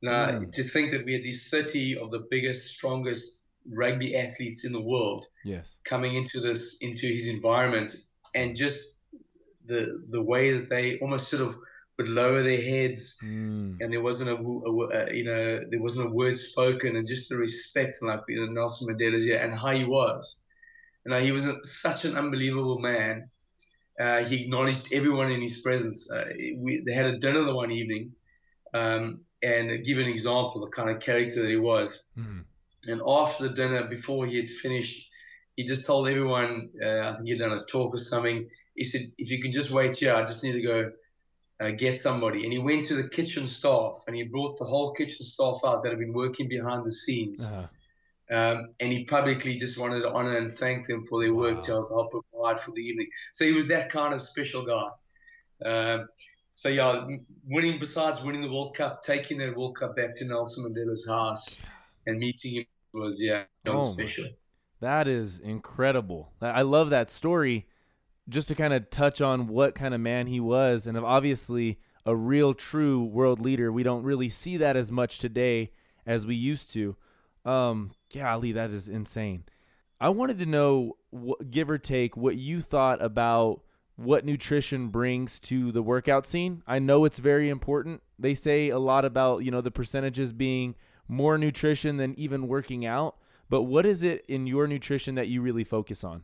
Now, 0.00 0.28
mm. 0.28 0.52
to 0.52 0.62
think 0.62 0.92
that 0.92 1.04
we 1.04 1.14
had 1.14 1.24
these 1.24 1.48
30 1.50 1.98
of 1.98 2.12
the 2.12 2.24
biggest, 2.30 2.68
strongest 2.68 3.47
rugby 3.76 4.16
athletes 4.16 4.64
in 4.64 4.72
the 4.72 4.80
world 4.80 5.26
yes. 5.44 5.76
coming 5.84 6.16
into 6.16 6.40
this 6.40 6.78
into 6.80 7.06
his 7.06 7.28
environment 7.28 7.94
and 8.34 8.56
just 8.56 9.00
the 9.66 10.02
the 10.10 10.22
way 10.22 10.52
that 10.52 10.68
they 10.68 10.98
almost 10.98 11.28
sort 11.28 11.42
of 11.42 11.56
would 11.98 12.08
lower 12.08 12.42
their 12.42 12.60
heads 12.60 13.18
mm. 13.24 13.76
and 13.80 13.92
there 13.92 14.02
wasn't 14.02 14.30
a, 14.30 14.36
a, 14.36 15.08
a, 15.10 15.14
you 15.14 15.24
know 15.24 15.60
there 15.70 15.82
wasn't 15.82 16.06
a 16.06 16.10
word 16.10 16.36
spoken 16.38 16.96
and 16.96 17.06
just 17.06 17.28
the 17.28 17.36
respect 17.36 17.98
like 18.02 18.20
you 18.28 18.44
know, 18.44 18.52
Nelson 18.52 18.88
Mandela's 18.88 19.24
here 19.24 19.38
and 19.38 19.52
how 19.52 19.72
he 19.72 19.84
was. 19.84 20.40
You 21.04 21.12
know 21.12 21.20
he 21.20 21.32
was 21.32 21.48
such 21.64 22.04
an 22.04 22.16
unbelievable 22.16 22.78
man. 22.78 23.30
Uh, 24.00 24.24
he 24.24 24.44
acknowledged 24.44 24.92
everyone 24.92 25.32
in 25.32 25.40
his 25.40 25.60
presence. 25.60 26.08
Uh, 26.08 26.24
we, 26.56 26.82
they 26.86 26.92
had 26.92 27.06
a 27.06 27.18
dinner 27.18 27.42
the 27.42 27.54
one 27.54 27.72
evening 27.72 28.12
um, 28.72 29.22
and 29.42 29.84
give 29.84 29.98
an 29.98 30.06
example 30.06 30.60
the 30.60 30.70
kind 30.70 30.88
of 30.88 31.00
character 31.00 31.42
that 31.42 31.48
he 31.48 31.56
was. 31.56 32.04
Mm. 32.16 32.44
And 32.86 33.00
after 33.06 33.48
the 33.48 33.54
dinner, 33.54 33.86
before 33.88 34.26
he 34.26 34.36
had 34.36 34.50
finished, 34.50 35.10
he 35.56 35.64
just 35.64 35.84
told 35.84 36.08
everyone, 36.08 36.70
uh, 36.82 37.00
I 37.00 37.14
think 37.14 37.28
he'd 37.28 37.38
done 37.38 37.52
a 37.52 37.64
talk 37.64 37.94
or 37.94 37.98
something. 37.98 38.48
He 38.74 38.84
said, 38.84 39.02
if 39.18 39.30
you 39.30 39.42
can 39.42 39.50
just 39.50 39.70
wait 39.70 39.96
here, 39.96 40.14
I 40.14 40.24
just 40.24 40.44
need 40.44 40.52
to 40.52 40.62
go 40.62 40.92
uh, 41.60 41.70
get 41.70 41.98
somebody. 41.98 42.44
And 42.44 42.52
he 42.52 42.58
went 42.60 42.86
to 42.86 42.94
the 42.94 43.08
kitchen 43.08 43.46
staff 43.46 44.04
and 44.06 44.14
he 44.14 44.22
brought 44.22 44.58
the 44.58 44.64
whole 44.64 44.92
kitchen 44.92 45.26
staff 45.26 45.58
out 45.66 45.82
that 45.82 45.90
had 45.90 45.98
been 45.98 46.12
working 46.12 46.48
behind 46.48 46.86
the 46.86 46.92
scenes. 46.92 47.44
Uh-huh. 47.44 47.66
Um, 48.30 48.74
and 48.78 48.92
he 48.92 49.04
publicly 49.04 49.58
just 49.58 49.78
wanted 49.78 50.02
to 50.02 50.10
honor 50.10 50.36
and 50.36 50.52
thank 50.52 50.86
them 50.86 51.06
for 51.08 51.22
their 51.22 51.34
work 51.34 51.56
wow. 51.56 51.62
to 51.62 51.72
help, 51.72 52.10
provide 52.30 52.60
for 52.60 52.70
the 52.72 52.80
evening. 52.80 53.08
So 53.32 53.44
he 53.44 53.52
was 53.52 53.66
that 53.68 53.90
kind 53.90 54.14
of 54.14 54.20
special 54.20 54.64
guy. 54.64 54.88
Um, 55.64 56.08
so 56.54 56.68
yeah, 56.68 57.06
winning 57.46 57.80
besides 57.80 58.22
winning 58.22 58.42
the 58.42 58.50
World 58.50 58.76
Cup, 58.76 59.02
taking 59.02 59.38
that 59.38 59.56
World 59.56 59.76
Cup 59.76 59.96
back 59.96 60.14
to 60.16 60.24
Nelson 60.24 60.64
Mandela's 60.64 61.06
house 61.08 61.58
and 62.06 62.18
meeting 62.18 62.54
him 62.54 62.66
was 62.92 63.22
yeah, 63.22 63.44
oh, 63.66 63.92
special. 63.92 64.26
That 64.80 65.08
is 65.08 65.38
incredible. 65.38 66.32
I 66.40 66.62
love 66.62 66.90
that 66.90 67.10
story. 67.10 67.66
Just 68.28 68.48
to 68.48 68.54
kind 68.54 68.74
of 68.74 68.90
touch 68.90 69.20
on 69.20 69.48
what 69.48 69.74
kind 69.74 69.94
of 69.94 70.00
man 70.00 70.26
he 70.26 70.38
was, 70.38 70.86
and 70.86 70.98
obviously 70.98 71.78
a 72.04 72.14
real, 72.14 72.54
true 72.54 73.02
world 73.04 73.40
leader. 73.40 73.72
We 73.72 73.82
don't 73.82 74.02
really 74.02 74.28
see 74.28 74.56
that 74.58 74.76
as 74.76 74.92
much 74.92 75.18
today 75.18 75.72
as 76.06 76.26
we 76.26 76.34
used 76.34 76.70
to. 76.72 76.96
Um, 77.44 77.92
golly, 78.14 78.52
that 78.52 78.70
is 78.70 78.88
insane. 78.88 79.44
I 80.00 80.10
wanted 80.10 80.38
to 80.38 80.46
know, 80.46 80.96
give 81.50 81.68
or 81.70 81.78
take, 81.78 82.16
what 82.16 82.36
you 82.36 82.60
thought 82.60 83.02
about 83.02 83.62
what 83.96 84.24
nutrition 84.24 84.88
brings 84.88 85.40
to 85.40 85.72
the 85.72 85.82
workout 85.82 86.24
scene. 86.24 86.62
I 86.66 86.78
know 86.78 87.04
it's 87.04 87.18
very 87.18 87.48
important. 87.48 88.02
They 88.18 88.34
say 88.34 88.68
a 88.68 88.78
lot 88.78 89.04
about, 89.04 89.44
you 89.44 89.50
know, 89.50 89.60
the 89.60 89.70
percentages 89.70 90.32
being 90.32 90.76
more 91.08 91.38
nutrition 91.38 91.96
than 91.96 92.18
even 92.18 92.46
working 92.46 92.86
out. 92.86 93.16
But 93.50 93.62
what 93.62 93.86
is 93.86 94.02
it 94.02 94.24
in 94.28 94.46
your 94.46 94.66
nutrition 94.66 95.14
that 95.14 95.28
you 95.28 95.40
really 95.40 95.64
focus 95.64 96.04
on? 96.04 96.22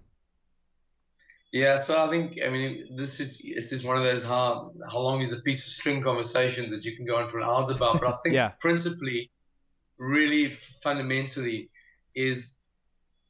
Yeah, 1.52 1.76
so 1.76 2.04
I 2.04 2.10
think 2.10 2.40
I 2.44 2.48
mean 2.48 2.96
this 2.96 3.20
is 3.20 3.38
this 3.38 3.70
is 3.72 3.84
one 3.84 3.96
of 3.96 4.02
those 4.02 4.24
how 4.24 4.72
how 4.90 4.98
long 4.98 5.20
is 5.20 5.32
a 5.32 5.40
piece 5.42 5.64
of 5.64 5.72
string 5.72 6.02
conversations 6.02 6.70
that 6.70 6.84
you 6.84 6.96
can 6.96 7.06
go 7.06 7.16
on 7.16 7.30
for 7.30 7.40
hours 7.40 7.70
about. 7.70 8.00
But 8.00 8.08
I 8.08 8.16
think 8.24 8.34
yeah. 8.34 8.48
principally, 8.58 9.30
really 9.96 10.50
fundamentally, 10.82 11.70
is 12.16 12.54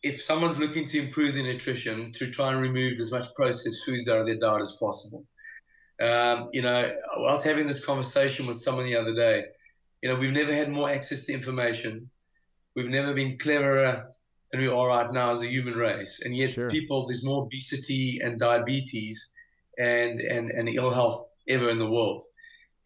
if 0.02 0.22
someone's 0.22 0.58
looking 0.58 0.86
to 0.86 0.98
improve 0.98 1.34
their 1.34 1.42
nutrition 1.42 2.12
to 2.12 2.30
try 2.30 2.50
and 2.52 2.62
remove 2.62 2.98
as 2.98 3.12
much 3.12 3.26
processed 3.34 3.84
foods 3.84 4.08
out 4.08 4.20
of 4.20 4.26
their 4.26 4.38
diet 4.38 4.62
as 4.62 4.76
possible. 4.80 5.26
Um, 6.00 6.48
you 6.52 6.62
know, 6.62 6.92
I 7.14 7.18
was 7.18 7.44
having 7.44 7.66
this 7.66 7.84
conversation 7.84 8.46
with 8.46 8.56
someone 8.56 8.86
the 8.86 8.96
other 8.96 9.14
day. 9.14 9.44
You 10.04 10.10
know, 10.10 10.16
we've 10.18 10.32
never 10.32 10.54
had 10.54 10.70
more 10.70 10.90
access 10.90 11.24
to 11.24 11.32
information. 11.32 12.10
We've 12.76 12.90
never 12.90 13.14
been 13.14 13.38
cleverer 13.38 14.04
than 14.52 14.60
we 14.60 14.68
are 14.68 14.86
right 14.88 15.10
now 15.10 15.30
as 15.30 15.40
a 15.40 15.48
human 15.48 15.76
race. 15.76 16.20
And 16.22 16.36
yet, 16.36 16.50
Sure. 16.50 16.68
people, 16.68 17.06
there's 17.06 17.24
more 17.24 17.44
obesity 17.44 18.20
and 18.22 18.38
diabetes 18.38 19.32
and, 19.78 20.20
and, 20.20 20.50
and 20.50 20.68
ill 20.68 20.90
health 20.90 21.26
ever 21.48 21.70
in 21.70 21.78
the 21.78 21.88
world. 21.88 22.22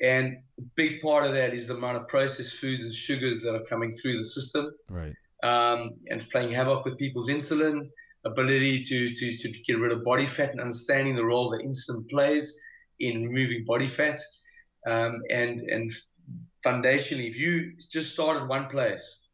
And 0.00 0.37
a 0.61 0.62
big 0.76 1.02
part 1.02 1.26
of 1.26 1.33
that 1.35 1.52
is 1.54 1.66
the 1.66 1.74
amount 1.74 1.96
of 1.96 2.07
processed 2.07 2.54
foods 2.61 2.85
and 2.85 2.92
sugars 2.92 3.42
that 3.42 3.52
are 3.52 3.64
coming 3.64 3.90
through 3.90 4.18
the 4.18 4.24
system 4.24 4.70
Right. 4.88 5.14
um, 5.42 5.96
and 6.11 6.20
playing 6.31 6.52
havoc 6.52 6.85
with 6.85 6.98
people's 6.98 7.28
insulin, 7.28 7.90
ability 8.26 8.81
to, 8.83 9.12
to, 9.12 9.37
to 9.37 9.48
get 9.66 9.81
rid 9.81 9.90
of 9.90 10.04
body 10.04 10.24
fat 10.24 10.52
and 10.52 10.61
understanding 10.61 11.16
the 11.16 11.24
role 11.24 11.50
that 11.50 11.62
insulin 11.62 12.09
plays 12.09 12.57
in 13.00 13.24
removing 13.24 13.64
body 13.64 13.88
fat. 13.88 14.20
Um, 14.87 15.20
and, 15.31 15.62
and 15.62 15.92
foundationally, 16.68 17.28
if 17.28 17.37
you 17.37 17.72
just 17.90 18.12
start 18.12 18.37
at 18.37 18.48
one 18.48 18.66
place 18.68 19.26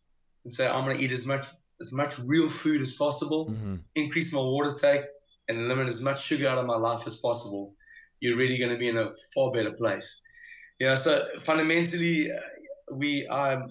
and 0.45 0.53
say, 0.53 0.67
I'm 0.69 0.85
going 0.85 0.99
to 0.99 1.05
eat 1.05 1.13
as 1.13 1.27
much, 1.27 1.47
as 1.81 1.93
much 1.93 2.19
real 2.21 2.49
food 2.49 2.81
as 2.81 2.93
possible, 2.95 3.51
hmm 3.51 3.77
increase 3.97 4.33
my 4.33 4.41
water 4.41 4.73
take, 4.87 5.03
and 5.49 5.69
limit 5.69 5.87
as 5.87 6.01
much 6.01 6.19
sugar 6.25 6.49
out 6.49 6.59
of 6.59 6.67
my 6.67 6.77
life 6.77 7.03
as 7.07 7.17
possible, 7.17 7.75
you're 8.21 8.37
really 8.37 8.59
going 8.59 8.73
to 8.73 8.77
be 8.77 8.89
in 8.89 8.97
a 8.97 9.13
far 9.33 9.53
better 9.53 9.71
place. 9.71 10.21
Yeah, 10.81 10.95
so 10.95 11.29
fundamentally, 11.43 12.33
uh, 12.33 12.41
we 12.93 13.27
are 13.29 13.69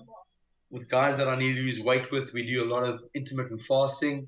with 0.71 0.89
guys 0.89 1.17
that 1.17 1.27
I 1.27 1.35
need 1.35 1.55
to 1.55 1.61
lose 1.61 1.79
weight 1.81 2.09
with. 2.09 2.33
We 2.33 2.45
do 2.45 2.63
a 2.63 2.69
lot 2.73 2.83
of 2.83 3.03
intermittent 3.13 3.61
fasting 3.63 4.27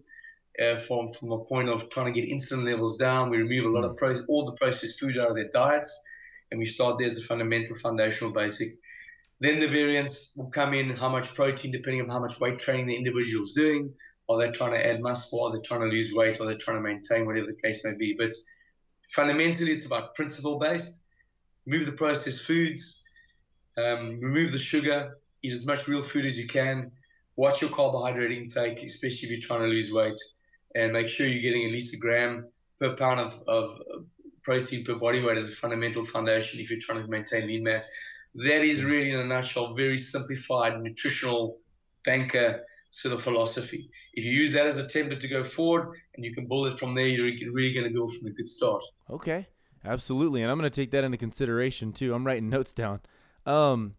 uh, 0.62 0.78
from 0.80 1.14
from 1.14 1.32
a 1.32 1.46
point 1.46 1.70
of 1.70 1.90
trying 1.90 2.14
to 2.14 2.20
get 2.20 2.30
insulin 2.30 2.66
levels 2.66 2.98
down. 2.98 3.30
We 3.30 3.38
remove 3.38 3.66
a 3.66 3.74
lot 3.78 3.86
of 3.90 3.96
pro- 3.96 4.26
all 4.28 4.46
the 4.46 4.54
processed 4.54 5.00
food 5.00 5.18
out 5.18 5.30
of 5.30 5.36
their 5.36 5.50
diets, 5.50 5.92
and 6.52 6.60
we 6.60 6.66
start 6.66 6.98
there 6.98 7.08
as 7.08 7.18
a 7.18 7.24
fundamental, 7.24 7.76
foundational, 7.78 8.34
basic. 8.34 8.70
Then 9.40 9.60
the 9.60 9.68
variance 9.68 10.32
will 10.36 10.50
come 10.50 10.74
in 10.74 10.96
how 10.96 11.10
much 11.10 11.34
protein, 11.34 11.72
depending 11.72 12.02
on 12.02 12.10
how 12.10 12.20
much 12.20 12.40
weight 12.40 12.58
training 12.60 12.88
the 12.88 12.96
individual's 12.96 13.54
doing. 13.54 13.94
Are 14.30 14.40
they 14.40 14.52
trying 14.52 14.72
to 14.72 14.86
add 14.86 15.02
muscle? 15.02 15.44
Are 15.44 15.52
they 15.52 15.62
trying 15.62 15.82
to 15.82 15.88
lose 15.88 16.14
weight? 16.14 16.40
Are 16.40 16.48
they 16.48 16.56
trying 16.56 16.78
to 16.78 16.82
maintain 16.82 17.26
whatever 17.26 17.48
the 17.48 17.62
case 17.62 17.84
may 17.84 17.94
be? 17.96 18.16
But 18.18 18.34
fundamentally, 19.14 19.72
it's 19.72 19.86
about 19.86 20.16
principle 20.16 20.58
based. 20.58 21.02
Remove 21.66 21.86
the 21.86 21.92
processed 21.94 22.46
foods, 22.46 23.02
um, 23.78 24.20
remove 24.22 24.52
the 24.52 24.58
sugar, 24.58 25.18
eat 25.44 25.54
as 25.54 25.66
much 25.66 25.88
real 25.88 26.02
food 26.02 26.26
as 26.26 26.38
you 26.38 26.48
can. 26.48 26.92
Watch 27.36 27.62
your 27.62 27.72
carbohydrate 27.72 28.32
intake, 28.32 28.82
especially 28.84 29.28
if 29.28 29.32
you're 29.32 29.42
trying 29.42 29.62
to 29.62 29.68
lose 29.68 29.92
weight, 29.92 30.20
and 30.76 30.94
make 30.94 31.08
sure 31.08 31.28
you're 31.28 31.42
getting 31.42 31.66
at 31.66 31.72
least 31.72 31.94
a 31.94 31.98
gram 31.98 32.48
per 32.80 32.96
pound 32.96 33.20
of, 33.20 33.44
of 33.48 33.80
protein 34.44 34.86
per 34.86 34.96
body 34.96 35.22
weight 35.22 35.38
as 35.38 35.50
a 35.50 35.56
fundamental 35.56 36.06
foundation 36.06 36.60
if 36.60 36.70
you're 36.70 36.80
trying 36.80 37.02
to 37.02 37.08
maintain 37.08 37.48
lean 37.48 37.64
mass. 37.64 37.90
That 38.44 38.64
is 38.64 38.84
really, 38.84 39.12
in 39.12 39.20
a 39.20 39.24
nutshell, 39.26 39.74
very 39.74 39.98
simplified 39.98 40.82
nutritional 40.82 41.60
banker 42.04 42.64
sort 42.90 43.14
of 43.14 43.22
philosophy. 43.24 43.90
If 44.14 44.26
you 44.26 44.32
use 44.32 44.54
that 44.54 44.66
as 44.66 44.78
a 44.78 44.84
template 44.88 45.20
to 45.22 45.28
go 45.28 45.44
forward 45.44 45.98
and 46.16 46.24
you 46.24 46.34
can 46.34 46.48
build 46.48 46.68
it 46.68 46.80
from 46.80 46.96
there, 46.96 47.08
you're 47.08 47.52
really 47.54 47.74
going 47.74 47.88
to 47.88 47.94
go 47.94 48.08
from 48.08 48.28
a 48.28 48.32
good 48.32 48.48
start. 48.48 48.84
Okay. 49.10 49.48
Absolutely. 49.84 50.42
And 50.42 50.52
I'm 50.52 50.58
going 50.58 50.70
to 50.70 50.76
take 50.76 50.92
that 50.92 51.04
into 51.04 51.18
consideration 51.18 51.92
too. 51.94 52.14
I'm 52.14 52.26
writing 52.26 52.50
notes 52.58 52.74
down. 52.74 53.02
Um, 53.46 53.96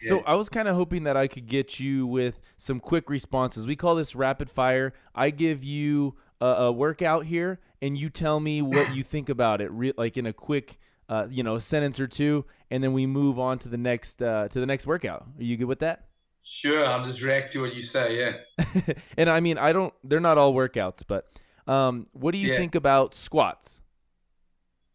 so 0.00 0.16
Yeah. 0.16 0.22
I 0.26 0.34
was 0.34 0.48
kind 0.48 0.68
of 0.68 0.76
hoping 0.76 1.04
that 1.04 1.16
I 1.16 1.26
could 1.26 1.46
get 1.46 1.80
you 1.80 2.06
with 2.06 2.40
some 2.56 2.80
quick 2.80 3.10
responses. 3.10 3.66
We 3.66 3.76
call 3.76 3.94
this 3.94 4.14
rapid 4.14 4.50
fire. 4.50 4.92
I 5.14 5.30
give 5.30 5.64
you 5.64 6.16
a, 6.40 6.46
a 6.46 6.72
workout 6.72 7.26
here, 7.26 7.60
and 7.82 7.96
you 7.98 8.10
tell 8.10 8.40
me 8.40 8.62
what 8.62 8.94
you 8.96 9.02
think 9.02 9.28
about 9.28 9.60
it, 9.60 9.70
re- 9.70 9.92
like 9.96 10.16
in 10.16 10.26
a 10.26 10.32
quick, 10.32 10.78
uh, 11.08 11.26
you 11.30 11.42
know, 11.42 11.56
a 11.56 11.60
sentence 11.60 12.00
or 12.00 12.06
two, 12.06 12.44
and 12.70 12.82
then 12.82 12.92
we 12.92 13.06
move 13.06 13.38
on 13.38 13.58
to 13.60 13.68
the 13.68 13.76
next 13.76 14.22
uh, 14.22 14.48
to 14.48 14.60
the 14.60 14.66
next 14.66 14.86
workout. 14.86 15.26
Are 15.38 15.42
you 15.42 15.56
good 15.56 15.66
with 15.66 15.80
that? 15.80 16.08
Sure, 16.42 16.84
I'll 16.84 17.04
just 17.04 17.22
react 17.22 17.52
to 17.52 17.60
what 17.60 17.74
you 17.74 17.82
say. 17.82 18.18
Yeah. 18.18 18.94
and 19.16 19.28
I 19.28 19.40
mean, 19.40 19.58
I 19.58 19.72
don't. 19.72 19.92
They're 20.04 20.20
not 20.20 20.38
all 20.38 20.54
workouts, 20.54 21.02
but 21.06 21.26
um, 21.66 22.06
what 22.12 22.32
do 22.32 22.38
you 22.38 22.52
Yeah. 22.52 22.58
think 22.58 22.74
about 22.74 23.14
squats? 23.14 23.80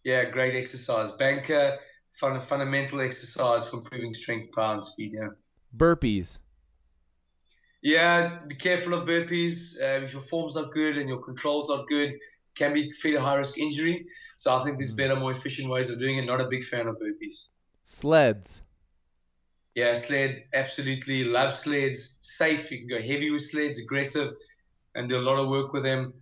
Yeah, 0.03 0.25
great 0.25 0.55
exercise. 0.55 1.11
Banker, 1.11 1.77
fun, 2.13 2.39
fundamental 2.41 3.01
exercise 3.01 3.67
for 3.67 3.77
improving 3.77 4.13
strength, 4.13 4.51
power, 4.53 4.73
and 4.75 4.83
speed. 4.83 5.11
Yeah. 5.13 5.29
Burpees. 5.75 6.39
Yeah, 7.83 8.39
be 8.47 8.55
careful 8.55 8.93
of 8.93 9.07
burpees. 9.07 9.75
Um, 9.81 10.03
if 10.03 10.13
your 10.13 10.21
form's 10.21 10.55
not 10.55 10.71
good 10.71 10.97
and 10.97 11.09
your 11.09 11.19
control's 11.19 11.67
not 11.67 11.87
good, 11.87 12.13
can 12.55 12.73
be 12.73 12.91
feed 12.91 13.15
a 13.15 13.21
high 13.21 13.35
risk 13.35 13.57
injury. 13.57 14.05
So 14.37 14.55
I 14.55 14.63
think 14.63 14.77
there's 14.77 14.93
Mm. 14.93 14.97
better, 14.97 15.15
more 15.15 15.31
efficient 15.31 15.69
ways 15.69 15.89
of 15.89 15.99
doing 15.99 16.17
it. 16.17 16.23
Not 16.25 16.41
a 16.41 16.47
big 16.47 16.63
fan 16.63 16.87
of 16.87 16.95
burpees. 16.97 17.47
Sleds. 17.83 18.61
Yeah, 19.75 19.93
sled, 19.93 20.43
absolutely. 20.53 21.23
Love 21.23 21.53
sleds. 21.53 22.17
Safe. 22.21 22.69
You 22.71 22.79
can 22.79 22.87
go 22.87 23.01
heavy 23.01 23.31
with 23.31 23.43
sleds, 23.43 23.79
aggressive, 23.79 24.35
and 24.95 25.07
do 25.07 25.15
a 25.17 25.21
lot 25.29 25.39
of 25.39 25.47
work 25.47 25.71
with 25.73 25.83
them. 25.83 26.13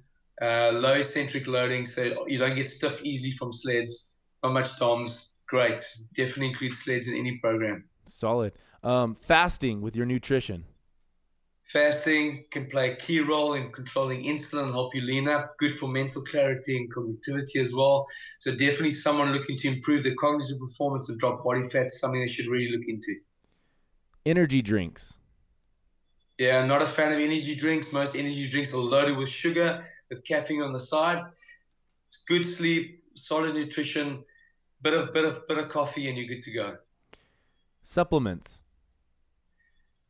Uh, 0.42 0.72
low 0.72 0.94
eccentric 0.94 1.48
loading, 1.48 1.86
so 1.86 2.26
you 2.28 2.38
don't 2.38 2.56
get 2.56 2.68
stiff 2.68 3.04
easily 3.04 3.32
from 3.32 3.52
sleds. 3.52 4.16
Not 4.44 4.54
much 4.54 4.78
DOMs. 4.80 5.32
Great. 5.48 5.84
Definitely 6.14 6.50
include 6.50 6.74
sleds 6.74 7.08
in 7.10 7.18
any 7.18 7.38
program. 7.40 7.84
Solid. 8.08 8.54
Um, 8.84 9.16
fasting 9.16 9.82
with 9.82 9.96
your 9.96 10.06
nutrition. 10.06 10.66
Fasting 11.72 12.46
can 12.50 12.66
play 12.66 12.94
a 12.94 12.96
key 12.96 13.20
role 13.20 13.54
in 13.54 13.72
controlling 13.72 14.24
insulin, 14.24 14.64
and 14.64 14.72
help 14.72 14.96
you 14.96 15.02
lean 15.02 15.28
up, 15.28 15.56
good 15.60 15.78
for 15.78 15.88
mental 15.88 16.24
clarity 16.24 16.76
and 16.76 16.92
cognitivity 16.92 17.62
as 17.62 17.76
well. 17.76 18.08
So 18.40 18.52
definitely 18.52 18.92
someone 18.92 19.32
looking 19.34 19.56
to 19.58 19.68
improve 19.68 20.04
their 20.04 20.16
cognitive 20.16 20.60
performance 20.60 21.10
and 21.10 21.20
drop 21.20 21.44
body 21.44 21.70
fat 21.70 21.86
is 21.86 22.00
something 22.00 22.20
they 22.20 22.28
should 22.28 22.48
really 22.48 22.72
look 22.72 22.88
into. 22.88 23.16
Energy 24.26 24.64
drinks. 24.64 25.18
Yeah, 26.40 26.60
I'm 26.60 26.68
not 26.68 26.82
a 26.82 26.88
fan 26.88 27.12
of 27.12 27.20
energy 27.20 27.54
drinks. 27.54 27.94
Most 27.94 28.16
energy 28.16 28.50
drinks 28.50 28.74
are 28.74 28.78
loaded 28.78 29.16
with 29.18 29.30
sugar, 29.30 29.86
with 30.10 30.26
caffeine 30.26 30.64
on 30.64 30.74
the 30.74 30.80
side. 30.80 31.24
It's 32.08 32.24
good 32.28 32.46
sleep, 32.46 33.04
solid 33.14 33.54
nutrition, 33.54 34.24
bit 34.82 34.96
of 34.96 35.14
bit 35.14 35.26
of 35.26 35.48
bit 35.48 35.60
of 35.60 35.70
coffee, 35.70 36.08
and 36.10 36.18
you're 36.18 36.28
good 36.28 36.42
to 36.42 36.52
go. 36.52 36.78
Supplements. 37.84 38.62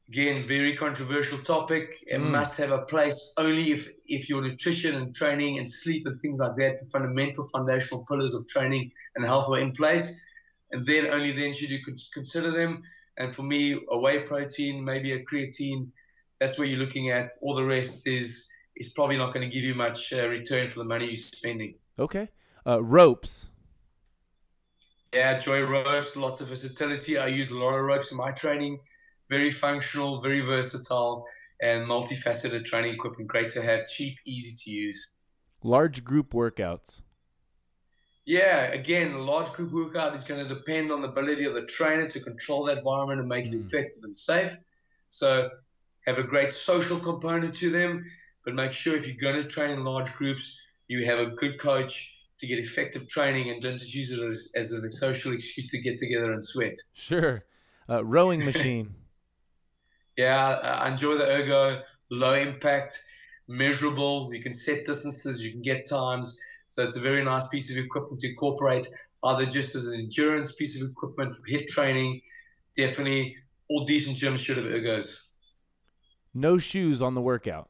Again, 0.09 0.47
very 0.47 0.75
controversial 0.75 1.37
topic. 1.37 2.03
It 2.07 2.17
Mm. 2.19 2.31
must 2.31 2.57
have 2.57 2.71
a 2.71 2.81
place 2.81 3.31
only 3.37 3.71
if 3.71 3.91
if 4.07 4.27
your 4.27 4.41
nutrition 4.41 4.95
and 4.95 5.13
training 5.13 5.59
and 5.59 5.69
sleep 5.69 6.07
and 6.07 6.19
things 6.19 6.39
like 6.39 6.55
that, 6.57 6.79
the 6.83 6.89
fundamental 6.89 7.47
foundational 7.49 8.03
pillars 8.07 8.33
of 8.33 8.47
training 8.47 8.91
and 9.15 9.23
health 9.23 9.47
are 9.49 9.59
in 9.59 9.71
place, 9.71 10.19
and 10.71 10.83
then 10.87 11.05
only 11.07 11.31
then 11.31 11.53
should 11.53 11.69
you 11.69 11.83
con- 11.85 11.95
consider 12.11 12.49
them. 12.49 12.81
And 13.17 13.35
for 13.35 13.43
me, 13.43 13.79
a 13.91 13.99
whey 13.99 14.19
protein, 14.21 14.83
maybe 14.83 15.11
a 15.11 15.23
creatine, 15.23 15.91
that's 16.39 16.57
where 16.57 16.67
you're 16.67 16.79
looking 16.79 17.11
at. 17.11 17.33
All 17.41 17.53
the 17.53 17.65
rest 17.65 18.07
is 18.07 18.49
is 18.75 18.89
probably 18.93 19.17
not 19.17 19.31
going 19.33 19.47
to 19.47 19.53
give 19.55 19.63
you 19.63 19.75
much 19.75 20.11
uh, 20.11 20.27
return 20.27 20.71
for 20.71 20.79
the 20.79 20.85
money 20.85 21.05
you're 21.05 21.15
spending. 21.17 21.75
Okay. 21.99 22.29
Uh, 22.65 22.81
ropes. 22.81 23.47
Yeah, 25.13 25.37
joy 25.37 25.61
ropes, 25.61 26.15
lots 26.15 26.41
of 26.41 26.47
versatility. 26.47 27.17
I 27.19 27.27
use 27.27 27.51
a 27.51 27.57
lot 27.59 27.75
of 27.75 27.83
ropes 27.83 28.11
in 28.11 28.17
my 28.17 28.31
training. 28.31 28.79
Very 29.29 29.51
functional, 29.51 30.21
very 30.21 30.41
versatile, 30.41 31.25
and 31.61 31.87
multifaceted 31.87 32.65
training 32.65 32.93
equipment. 32.93 33.27
Great 33.27 33.49
to 33.51 33.61
have, 33.61 33.87
cheap, 33.87 34.17
easy 34.25 34.55
to 34.63 34.71
use. 34.71 35.13
Large 35.63 36.03
group 36.03 36.31
workouts. 36.33 37.01
Yeah, 38.25 38.71
again, 38.71 39.13
a 39.13 39.19
large 39.19 39.51
group 39.53 39.71
workout 39.71 40.15
is 40.15 40.23
going 40.23 40.47
to 40.47 40.53
depend 40.53 40.91
on 40.91 41.01
the 41.01 41.07
ability 41.07 41.45
of 41.45 41.53
the 41.53 41.65
trainer 41.65 42.07
to 42.07 42.19
control 42.19 42.63
that 42.65 42.79
environment 42.79 43.19
and 43.19 43.27
make 43.29 43.45
it 43.45 43.53
Mm. 43.53 43.65
effective 43.65 44.03
and 44.03 44.15
safe. 44.15 44.55
So, 45.09 45.49
have 46.05 46.17
a 46.17 46.23
great 46.23 46.53
social 46.53 46.99
component 46.99 47.55
to 47.55 47.69
them, 47.69 48.05
but 48.45 48.53
make 48.55 48.71
sure 48.71 48.95
if 48.95 49.07
you're 49.07 49.17
going 49.17 49.41
to 49.41 49.47
train 49.47 49.71
in 49.71 49.83
large 49.83 50.11
groups, 50.13 50.57
you 50.87 51.05
have 51.05 51.19
a 51.19 51.27
good 51.27 51.59
coach 51.59 52.15
to 52.39 52.47
get 52.47 52.57
effective 52.59 53.07
training 53.07 53.49
and 53.49 53.61
don't 53.61 53.77
just 53.77 53.93
use 53.93 54.11
it 54.11 54.21
as, 54.23 54.51
as 54.55 54.71
a 54.71 54.91
social 54.91 55.33
excuse 55.33 55.69
to 55.71 55.79
get 55.81 55.97
together 55.97 56.31
and 56.31 56.43
sweat. 56.43 56.75
Sure. 56.93 57.43
Uh, 57.89 58.03
rowing 58.05 58.45
machine. 58.45 58.93
Yeah, 60.21 60.38
I 60.69 60.69
I 60.84 60.88
enjoy 60.93 61.15
the 61.21 61.27
ergo, 61.38 61.63
low 62.23 62.34
impact, 62.47 62.93
measurable. 63.47 64.13
You 64.34 64.41
can 64.47 64.55
set 64.65 64.79
distances, 64.86 65.43
you 65.45 65.51
can 65.53 65.62
get 65.71 65.79
times. 65.88 66.27
So 66.67 66.77
it's 66.86 66.97
a 66.97 67.05
very 67.10 67.23
nice 67.23 67.47
piece 67.53 67.67
of 67.71 67.77
equipment 67.86 68.19
to 68.21 68.27
incorporate, 68.29 68.86
either 69.29 69.45
just 69.58 69.75
as 69.75 69.88
an 69.88 69.99
endurance 70.05 70.49
piece 70.60 70.73
of 70.82 70.89
equipment 70.89 71.36
for 71.36 71.43
HIIT 71.51 71.67
training. 71.67 72.12
Definitely, 72.75 73.36
all 73.69 73.86
decent 73.86 74.17
gyms 74.17 74.39
should 74.39 74.58
have 74.58 74.65
ergos. 74.65 75.08
no 76.34 76.58
shoes 76.58 77.01
on 77.01 77.13
the 77.15 77.21
workout. 77.21 77.69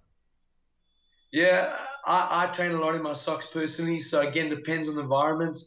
Yeah, 1.32 1.76
I, 2.06 2.46
I 2.46 2.48
train 2.48 2.72
a 2.72 2.80
lot 2.80 2.96
in 2.96 3.04
my 3.04 3.14
socks 3.14 3.48
personally. 3.48 4.00
So 4.00 4.22
again, 4.28 4.50
depends 4.50 4.90
on 4.90 4.96
the 4.96 5.02
environment 5.02 5.58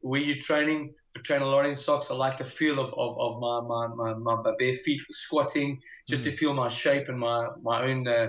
where 0.00 0.20
you're 0.20 0.38
training. 0.38 0.94
I 1.16 1.20
train 1.20 1.42
a 1.42 1.46
lot 1.46 1.66
in 1.66 1.74
socks. 1.74 2.10
I 2.10 2.14
like 2.14 2.38
the 2.38 2.44
feel 2.44 2.78
of, 2.78 2.92
of, 2.94 3.18
of 3.18 3.40
my, 3.40 3.60
my, 3.88 4.14
my, 4.14 4.42
my 4.42 4.52
bare 4.58 4.74
feet 4.74 5.02
squatting, 5.10 5.80
just 6.08 6.22
mm. 6.22 6.24
to 6.26 6.32
feel 6.32 6.54
my 6.54 6.68
shape 6.68 7.08
and 7.08 7.18
my 7.18 7.48
my 7.62 7.82
own 7.82 8.08
uh, 8.08 8.28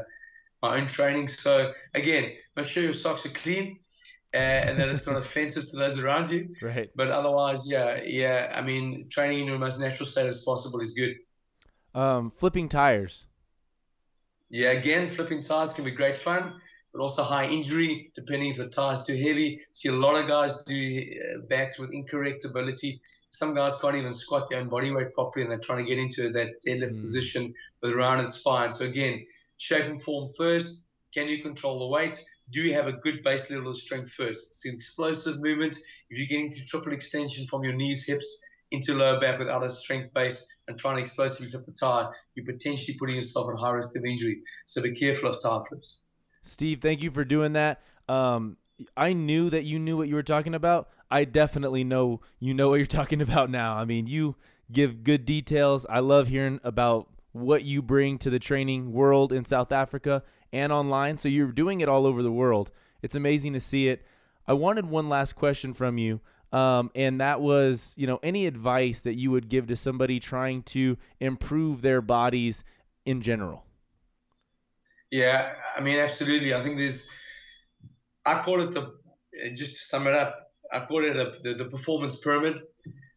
my 0.61 0.79
own 0.79 0.87
training. 0.87 1.27
So 1.29 1.71
again, 1.93 2.33
make 2.55 2.67
sure 2.67 2.83
your 2.83 2.93
socks 2.93 3.25
are 3.25 3.29
clean. 3.29 3.79
Uh, 4.35 4.37
and 4.37 4.79
that 4.79 4.89
it's 4.89 5.05
not 5.05 5.15
offensive 5.25 5.69
to 5.69 5.77
those 5.77 5.99
around 5.99 6.27
you. 6.27 6.55
Right. 6.59 6.89
But 6.95 7.11
otherwise, 7.11 7.67
yeah, 7.67 8.01
yeah. 8.03 8.51
I 8.55 8.61
mean, 8.61 9.07
training 9.09 9.41
in 9.41 9.45
your 9.45 9.59
most 9.59 9.79
natural 9.79 10.07
state 10.07 10.25
as 10.25 10.41
possible 10.41 10.79
is 10.79 10.91
good. 10.91 11.15
Um, 11.93 12.31
flipping 12.31 12.67
tires. 12.67 13.27
Yeah, 14.49 14.71
again, 14.71 15.09
flipping 15.11 15.43
tires 15.43 15.73
can 15.73 15.85
be 15.85 15.91
great 15.91 16.17
fun 16.17 16.59
but 16.93 17.01
also 17.01 17.23
high 17.23 17.45
injury, 17.45 18.11
depending 18.15 18.51
if 18.51 18.57
the 18.57 18.69
tire 18.69 18.93
is 18.93 19.03
too 19.03 19.15
heavy. 19.15 19.59
See 19.71 19.89
a 19.89 19.93
lot 19.93 20.15
of 20.15 20.27
guys 20.27 20.63
do 20.63 21.01
uh, 21.35 21.39
backs 21.49 21.79
with 21.79 21.91
incorrect 21.91 22.45
ability. 22.45 23.01
Some 23.31 23.55
guys 23.55 23.75
can't 23.81 23.95
even 23.95 24.13
squat 24.13 24.47
their 24.49 24.59
own 24.59 24.69
body 24.69 24.91
weight 24.91 25.13
properly, 25.13 25.43
and 25.43 25.51
they're 25.51 25.59
trying 25.59 25.83
to 25.83 25.89
get 25.89 25.97
into 25.97 26.31
that 26.31 26.61
deadlift 26.65 26.99
mm. 26.99 27.01
position 27.01 27.53
with 27.81 27.91
a 27.91 27.95
rounded 27.95 28.29
spine. 28.29 28.71
So 28.71 28.85
again, 28.85 29.25
shape 29.57 29.85
and 29.85 30.01
form 30.01 30.31
first. 30.37 30.85
Can 31.13 31.27
you 31.27 31.41
control 31.41 31.79
the 31.79 31.87
weight? 31.87 32.23
Do 32.51 32.61
you 32.61 32.73
have 32.75 32.87
a 32.87 32.93
good 32.93 33.23
base 33.23 33.49
level 33.49 33.69
of 33.69 33.75
strength 33.75 34.11
first? 34.11 34.49
It's 34.51 34.65
an 34.65 34.75
explosive 34.75 35.41
movement. 35.41 35.77
If 36.09 36.17
you're 36.19 36.27
getting 36.27 36.51
through 36.51 36.65
triple 36.65 36.93
extension 36.93 37.47
from 37.47 37.63
your 37.63 37.73
knees, 37.73 38.05
hips 38.05 38.27
into 38.71 38.93
lower 38.93 39.19
back 39.19 39.39
without 39.39 39.63
a 39.63 39.69
strength 39.69 40.13
base 40.13 40.47
and 40.67 40.77
trying 40.77 40.95
to 40.95 41.01
explosively 41.01 41.49
flip 41.49 41.65
the 41.65 41.71
tire, 41.71 42.09
you're 42.35 42.45
potentially 42.45 42.97
putting 42.99 43.15
yourself 43.15 43.49
at 43.51 43.59
high 43.59 43.71
risk 43.71 43.95
of 43.95 44.05
injury. 44.05 44.41
So 44.65 44.81
be 44.81 44.93
careful 44.93 45.29
of 45.29 45.41
tire 45.41 45.61
flips. 45.61 46.01
Steve, 46.43 46.81
thank 46.81 47.01
you 47.01 47.09
for 47.09 47.25
doing 47.25 47.53
that. 47.53 47.81
Um, 48.07 48.57
I 48.95 49.13
knew 49.13 49.49
that 49.49 49.63
you 49.63 49.79
knew 49.79 49.97
what 49.97 50.09
you 50.09 50.15
were 50.15 50.23
talking 50.23 50.53
about. 50.53 50.89
I 51.09 51.25
definitely 51.25 51.83
know 51.83 52.21
you 52.39 52.53
know 52.53 52.69
what 52.69 52.75
you're 52.75 52.85
talking 52.99 53.21
about 53.21 53.49
now. 53.49 53.75
I 53.75 53.85
mean, 53.85 54.07
you 54.07 54.35
give 54.71 55.03
good 55.03 55.25
details. 55.25 55.85
I 55.89 55.99
love 55.99 56.27
hearing 56.27 56.59
about 56.63 57.09
what 57.31 57.63
you 57.63 57.81
bring 57.81 58.17
to 58.19 58.29
the 58.29 58.39
training 58.39 58.93
world 58.93 59.33
in 59.33 59.45
South 59.45 59.71
Africa 59.71 60.23
and 60.51 60.71
online. 60.71 61.17
So 61.17 61.27
you're 61.29 61.51
doing 61.51 61.81
it 61.81 61.89
all 61.89 62.05
over 62.05 62.21
the 62.21 62.31
world. 62.31 62.71
It's 63.01 63.15
amazing 63.15 63.53
to 63.53 63.59
see 63.59 63.87
it. 63.87 64.05
I 64.47 64.53
wanted 64.53 64.85
one 64.85 65.09
last 65.09 65.33
question 65.33 65.73
from 65.73 65.97
you. 65.97 66.21
Um, 66.51 66.91
and 66.93 67.19
that 67.19 67.41
was, 67.41 67.95
you 67.97 68.05
know, 68.05 68.19
any 68.21 68.45
advice 68.45 69.01
that 69.01 69.15
you 69.15 69.31
would 69.31 69.49
give 69.49 69.67
to 69.67 69.75
somebody 69.75 70.19
trying 70.19 70.61
to 70.63 70.97
improve 71.19 71.81
their 71.81 72.01
bodies 72.01 72.63
in 73.05 73.21
general? 73.21 73.65
Yeah, 75.13 75.53
I 75.77 75.79
mean, 75.79 75.99
absolutely. 75.99 76.55
I 76.55 76.61
think 76.63 76.77
there's, 76.77 77.07
I 78.25 78.41
call 78.41 78.61
it 78.61 78.71
the, 78.71 78.95
just 79.55 79.75
to 79.75 79.85
sum 79.85 80.07
it 80.07 80.15
up, 80.15 80.35
I 80.71 80.85
call 80.87 81.05
it 81.05 81.15
a, 81.15 81.39
the, 81.43 81.53
the 81.53 81.65
performance 81.65 82.15
pyramid. 82.19 82.55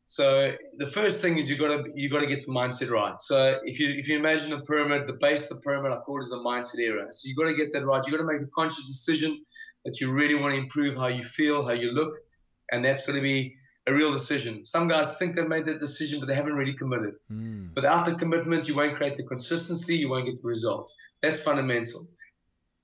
So 0.04 0.52
the 0.76 0.88
first 0.88 1.22
thing 1.22 1.38
is 1.38 1.48
you 1.48 1.56
got 1.56 1.68
to 1.68 1.85
you 1.94 2.11
got 2.11 2.20
to 2.20 2.26
get 2.26 2.44
the 2.44 2.52
mindset 2.52 2.90
right. 2.90 3.14
So 3.20 3.61
if 3.64 3.80
you 3.80 3.88
if 3.88 4.09
you 4.09 4.18
imagine 4.18 4.52
a 4.52 4.61
pyramid, 4.61 5.06
the 5.06 5.14
base 5.14 5.50
of 5.50 5.56
the 5.56 5.62
pyramid 5.62 5.90
I 5.90 5.96
call 6.00 6.18
it 6.18 6.24
is 6.24 6.28
the 6.28 6.37
mindset 6.37 6.80
area. 6.80 7.06
So 7.11 7.28
you 7.28 7.35
got 7.35 7.48
to 7.48 7.54
get 7.54 7.72
that 7.72 7.87
right. 7.87 8.04
You 8.04 8.12
got 8.12 8.18
to 8.18 8.30
make 8.30 8.42
a 8.42 8.52
conscious 8.54 8.87
decision 8.87 9.42
that 9.87 9.98
you 9.98 10.12
really 10.12 10.35
want 10.35 10.54
to 10.54 10.61
improve 10.61 10.98
how 10.98 11.06
you 11.06 11.24
feel, 11.24 11.66
how 11.66 11.72
you 11.72 11.92
look, 11.92 12.12
and 12.72 12.85
that's 12.85 13.06
going 13.06 13.16
to 13.16 13.22
be 13.22 13.56
a 13.87 13.92
real 13.92 14.12
decision. 14.12 14.64
Some 14.66 14.88
guys 14.88 15.16
think 15.16 15.35
they've 15.35 15.49
made 15.49 15.66
that 15.66 15.81
decision, 15.81 16.18
but 16.18 16.27
they 16.27 16.35
haven't 16.35 16.55
really 16.55 16.75
committed. 16.75 17.14
Mm. 17.31 17.75
Without 17.75 18.05
the 18.05 18.16
commitment, 18.16 18.66
you 18.68 18.75
won't 18.75 18.96
create 18.96 19.14
the 19.14 19.22
consistency. 19.22 19.96
You 19.96 20.11
won't 20.11 20.27
get 20.27 20.42
the 20.42 20.49
results. 20.49 20.94
That's 21.22 21.40
fundamental. 21.40 22.07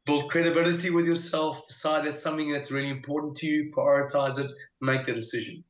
Build 0.06 0.30
credibility 0.30 0.90
with 0.90 1.06
yourself, 1.06 1.66
decide 1.66 2.04
that's 2.04 2.20
something 2.20 2.50
that's 2.50 2.72
really 2.72 2.90
important 2.90 3.36
to 3.36 3.46
you, 3.46 3.72
prioritize 3.76 4.38
it, 4.38 4.50
make 4.80 5.06
the 5.06 5.12
decision. 5.12 5.62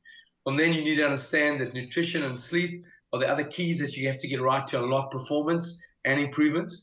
From 0.43 0.57
then, 0.57 0.73
you 0.73 0.83
need 0.83 0.95
to 0.95 1.05
understand 1.05 1.61
that 1.61 1.73
nutrition 1.73 2.23
and 2.23 2.39
sleep 2.39 2.83
are 3.11 3.19
the 3.19 3.27
other 3.27 3.43
keys 3.43 3.79
that 3.79 3.95
you 3.95 4.07
have 4.07 4.17
to 4.19 4.27
get 4.27 4.41
right 4.41 4.65
to 4.67 4.83
unlock 4.83 5.11
performance 5.11 5.83
and 6.05 6.19
improvement. 6.19 6.73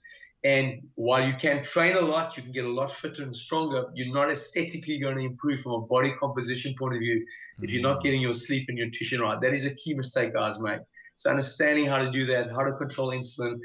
And 0.42 0.88
while 0.94 1.26
you 1.26 1.34
can 1.34 1.62
train 1.62 1.96
a 1.96 2.00
lot, 2.00 2.36
you 2.36 2.42
can 2.42 2.52
get 2.52 2.64
a 2.64 2.70
lot 2.70 2.90
fitter 2.90 3.22
and 3.22 3.36
stronger. 3.36 3.84
You're 3.94 4.14
not 4.14 4.30
aesthetically 4.30 4.98
going 4.98 5.16
to 5.16 5.22
improve 5.22 5.60
from 5.60 5.72
a 5.72 5.80
body 5.80 6.14
composition 6.18 6.74
point 6.78 6.94
of 6.94 7.00
view 7.00 7.26
if 7.60 7.70
you're 7.70 7.82
not 7.82 7.98
mm. 7.98 8.02
getting 8.02 8.22
your 8.22 8.32
sleep 8.32 8.66
and 8.68 8.78
your 8.78 8.86
nutrition 8.86 9.20
right. 9.20 9.38
That 9.38 9.52
is 9.52 9.66
a 9.66 9.74
key 9.74 9.94
mistake 9.94 10.32
guys 10.32 10.58
make. 10.60 10.80
So 11.14 11.30
understanding 11.30 11.84
how 11.84 11.98
to 11.98 12.10
do 12.10 12.24
that, 12.26 12.50
how 12.50 12.64
to 12.64 12.72
control 12.72 13.10
insulin, 13.10 13.58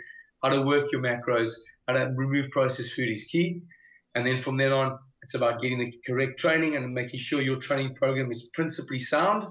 how 0.43 0.49
to 0.49 0.61
work 0.63 0.91
your 0.91 1.01
macros, 1.01 1.51
how 1.87 1.93
to 1.93 2.11
remove 2.13 2.51
processed 2.51 2.93
food 2.93 3.09
is 3.09 3.23
key. 3.23 3.61
And 4.15 4.27
then 4.27 4.41
from 4.41 4.57
then 4.57 4.73
on, 4.73 4.99
it's 5.21 5.35
about 5.35 5.61
getting 5.61 5.79
the 5.79 5.93
correct 6.05 6.39
training 6.39 6.75
and 6.75 6.93
making 6.93 7.19
sure 7.19 7.41
your 7.41 7.55
training 7.55 7.95
program 7.95 8.29
is 8.31 8.49
principally 8.53 8.99
sound. 8.99 9.45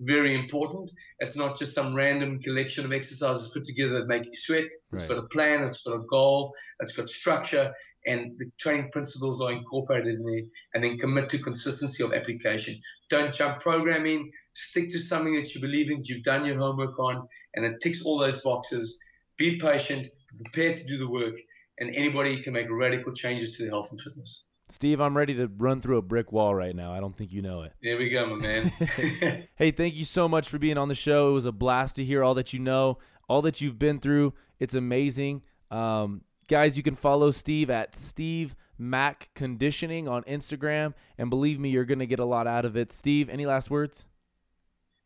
Very 0.00 0.34
important. 0.34 0.90
It's 1.18 1.36
not 1.36 1.58
just 1.58 1.74
some 1.74 1.94
random 1.94 2.40
collection 2.40 2.84
of 2.84 2.92
exercises 2.92 3.50
put 3.52 3.64
together 3.64 3.94
that 3.94 4.08
make 4.08 4.24
you 4.24 4.34
sweat. 4.34 4.64
It's 4.92 5.02
right. 5.02 5.08
got 5.08 5.18
a 5.24 5.28
plan, 5.28 5.62
it's 5.62 5.82
got 5.82 5.94
a 5.94 6.02
goal, 6.10 6.54
it's 6.80 6.92
got 6.92 7.08
structure, 7.08 7.72
and 8.06 8.38
the 8.38 8.50
training 8.58 8.90
principles 8.92 9.42
are 9.42 9.52
incorporated 9.52 10.14
in 10.14 10.24
there. 10.24 10.42
And 10.74 10.82
then 10.82 10.98
commit 10.98 11.28
to 11.30 11.38
consistency 11.38 12.02
of 12.02 12.14
application. 12.14 12.80
Don't 13.10 13.34
jump 13.34 13.60
programming. 13.60 14.30
Stick 14.54 14.88
to 14.90 14.98
something 14.98 15.34
that 15.34 15.54
you 15.54 15.60
believe 15.60 15.90
in, 15.90 16.02
you've 16.04 16.22
done 16.22 16.46
your 16.46 16.58
homework 16.58 16.98
on, 16.98 17.28
and 17.54 17.64
it 17.64 17.80
ticks 17.82 18.02
all 18.04 18.18
those 18.18 18.40
boxes. 18.40 18.98
Be 19.36 19.58
patient, 19.58 20.08
prepare 20.44 20.72
to 20.72 20.84
do 20.86 20.98
the 20.98 21.08
work, 21.08 21.34
and 21.78 21.94
anybody 21.94 22.42
can 22.42 22.52
make 22.52 22.66
radical 22.70 23.12
changes 23.12 23.56
to 23.56 23.62
their 23.62 23.70
health 23.70 23.90
and 23.90 24.00
fitness. 24.00 24.44
Steve, 24.72 25.00
I'm 25.00 25.16
ready 25.16 25.34
to 25.34 25.50
run 25.58 25.80
through 25.80 25.98
a 25.98 26.02
brick 26.02 26.32
wall 26.32 26.54
right 26.54 26.74
now. 26.74 26.92
I 26.92 27.00
don't 27.00 27.16
think 27.16 27.32
you 27.32 27.42
know 27.42 27.62
it. 27.62 27.72
There 27.82 27.98
we 27.98 28.08
go, 28.08 28.26
my 28.26 28.36
man. 28.36 28.66
hey, 29.56 29.70
thank 29.70 29.94
you 29.94 30.04
so 30.04 30.28
much 30.28 30.48
for 30.48 30.58
being 30.58 30.78
on 30.78 30.88
the 30.88 30.94
show. 30.94 31.30
It 31.30 31.32
was 31.32 31.46
a 31.46 31.52
blast 31.52 31.96
to 31.96 32.04
hear 32.04 32.22
all 32.22 32.34
that 32.34 32.52
you 32.52 32.60
know, 32.60 32.98
all 33.28 33.42
that 33.42 33.60
you've 33.60 33.78
been 33.78 33.98
through. 33.98 34.34
It's 34.58 34.74
amazing. 34.74 35.42
Um, 35.70 36.22
guys, 36.48 36.76
you 36.76 36.82
can 36.82 36.94
follow 36.94 37.30
Steve 37.30 37.70
at 37.70 37.96
Steve 37.96 38.54
Mac 38.78 39.30
Conditioning 39.34 40.08
on 40.08 40.22
Instagram. 40.24 40.94
And 41.18 41.30
believe 41.30 41.58
me, 41.58 41.70
you're 41.70 41.84
going 41.84 41.98
to 41.98 42.06
get 42.06 42.18
a 42.18 42.24
lot 42.24 42.46
out 42.46 42.64
of 42.64 42.76
it. 42.76 42.92
Steve, 42.92 43.28
any 43.28 43.46
last 43.46 43.70
words? 43.70 44.04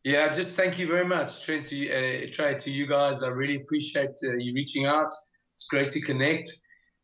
Yeah, 0.05 0.29
just 0.31 0.55
thank 0.55 0.79
you 0.79 0.87
very 0.87 1.07
much. 1.07 1.45
Trent, 1.45 1.67
to, 1.67 1.91
uh, 1.91 2.27
try 2.31 2.55
to 2.55 2.71
you 2.71 2.87
guys. 2.87 3.23
I 3.23 3.29
really 3.29 3.57
appreciate 3.57 4.11
uh, 4.23 4.37
you 4.37 4.55
reaching 4.55 4.85
out. 4.85 5.11
It's 5.55 5.65
great 5.65 5.89
to 5.91 6.01
connect 6.03 6.51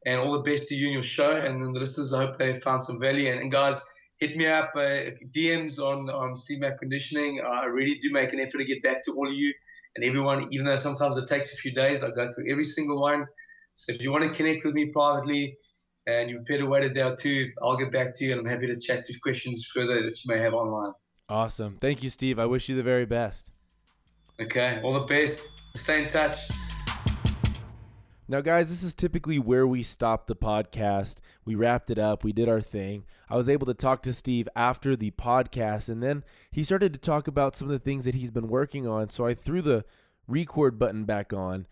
and 0.06 0.20
all 0.20 0.32
the 0.32 0.50
best 0.50 0.68
to 0.68 0.74
you 0.74 0.86
and 0.86 0.94
your 0.94 1.02
show. 1.02 1.36
And 1.36 1.62
then 1.62 1.72
the 1.72 1.80
listeners, 1.80 2.12
I 2.12 2.26
hope 2.26 2.38
they 2.38 2.54
found 2.54 2.84
some 2.84 3.00
value. 3.00 3.30
And, 3.30 3.40
and 3.40 3.52
guys, 3.52 3.80
hit 4.18 4.36
me 4.36 4.46
up, 4.46 4.70
uh, 4.74 5.12
DMs 5.34 5.78
on, 5.78 6.08
on 6.10 6.36
Steve 6.36 6.60
Mac 6.60 6.78
Conditioning. 6.78 7.42
I 7.46 7.64
really 7.64 7.96
do 7.96 8.10
make 8.10 8.32
an 8.32 8.40
effort 8.40 8.58
to 8.58 8.64
get 8.64 8.82
back 8.82 9.04
to 9.04 9.12
all 9.12 9.28
of 9.28 9.34
you 9.34 9.52
and 9.96 10.04
everyone, 10.04 10.48
even 10.52 10.66
though 10.66 10.76
sometimes 10.76 11.16
it 11.16 11.26
takes 11.26 11.52
a 11.52 11.56
few 11.56 11.72
days. 11.72 12.02
I 12.02 12.10
go 12.10 12.30
through 12.32 12.50
every 12.50 12.64
single 12.64 13.00
one. 13.00 13.26
So 13.74 13.92
if 13.92 14.02
you 14.02 14.12
want 14.12 14.24
to 14.24 14.30
connect 14.30 14.64
with 14.64 14.74
me 14.74 14.86
privately 14.86 15.56
and 16.06 16.30
you're 16.30 16.40
prepared 16.40 16.60
to 16.60 16.66
wait 16.66 16.84
a 16.84 16.90
day 16.90 17.02
or 17.02 17.16
two, 17.16 17.50
I'll 17.62 17.76
get 17.76 17.90
back 17.92 18.14
to 18.16 18.24
you 18.24 18.32
and 18.32 18.40
I'm 18.40 18.46
happy 18.46 18.66
to 18.66 18.78
chat 18.78 19.06
through 19.06 19.16
questions 19.22 19.68
further 19.74 20.02
that 20.02 20.24
you 20.24 20.34
may 20.34 20.40
have 20.40 20.54
online. 20.54 20.92
Awesome. 21.28 21.76
Thank 21.80 22.02
you, 22.02 22.10
Steve. 22.10 22.38
I 22.38 22.46
wish 22.46 22.68
you 22.68 22.76
the 22.76 22.82
very 22.82 23.06
best. 23.06 23.50
Okay. 24.40 24.80
All 24.82 24.92
the 24.94 25.06
best. 25.06 25.62
Stay 25.76 26.02
in 26.02 26.08
touch. 26.08 26.36
Now, 28.30 28.40
guys, 28.40 28.70
this 28.70 28.84
is 28.84 28.94
typically 28.94 29.40
where 29.40 29.66
we 29.66 29.82
stop 29.82 30.28
the 30.28 30.36
podcast. 30.36 31.16
We 31.44 31.56
wrapped 31.56 31.90
it 31.90 31.98
up, 31.98 32.22
we 32.22 32.32
did 32.32 32.48
our 32.48 32.60
thing. 32.60 33.02
I 33.28 33.36
was 33.36 33.48
able 33.48 33.66
to 33.66 33.74
talk 33.74 34.02
to 34.04 34.12
Steve 34.12 34.48
after 34.54 34.94
the 34.94 35.10
podcast, 35.10 35.88
and 35.88 36.00
then 36.00 36.22
he 36.52 36.62
started 36.62 36.92
to 36.92 37.00
talk 37.00 37.26
about 37.26 37.56
some 37.56 37.66
of 37.66 37.72
the 37.72 37.80
things 37.80 38.04
that 38.04 38.14
he's 38.14 38.30
been 38.30 38.46
working 38.46 38.86
on. 38.86 39.08
So 39.08 39.26
I 39.26 39.34
threw 39.34 39.62
the 39.62 39.84
record 40.28 40.78
button 40.78 41.06
back 41.06 41.32
on. 41.32 41.66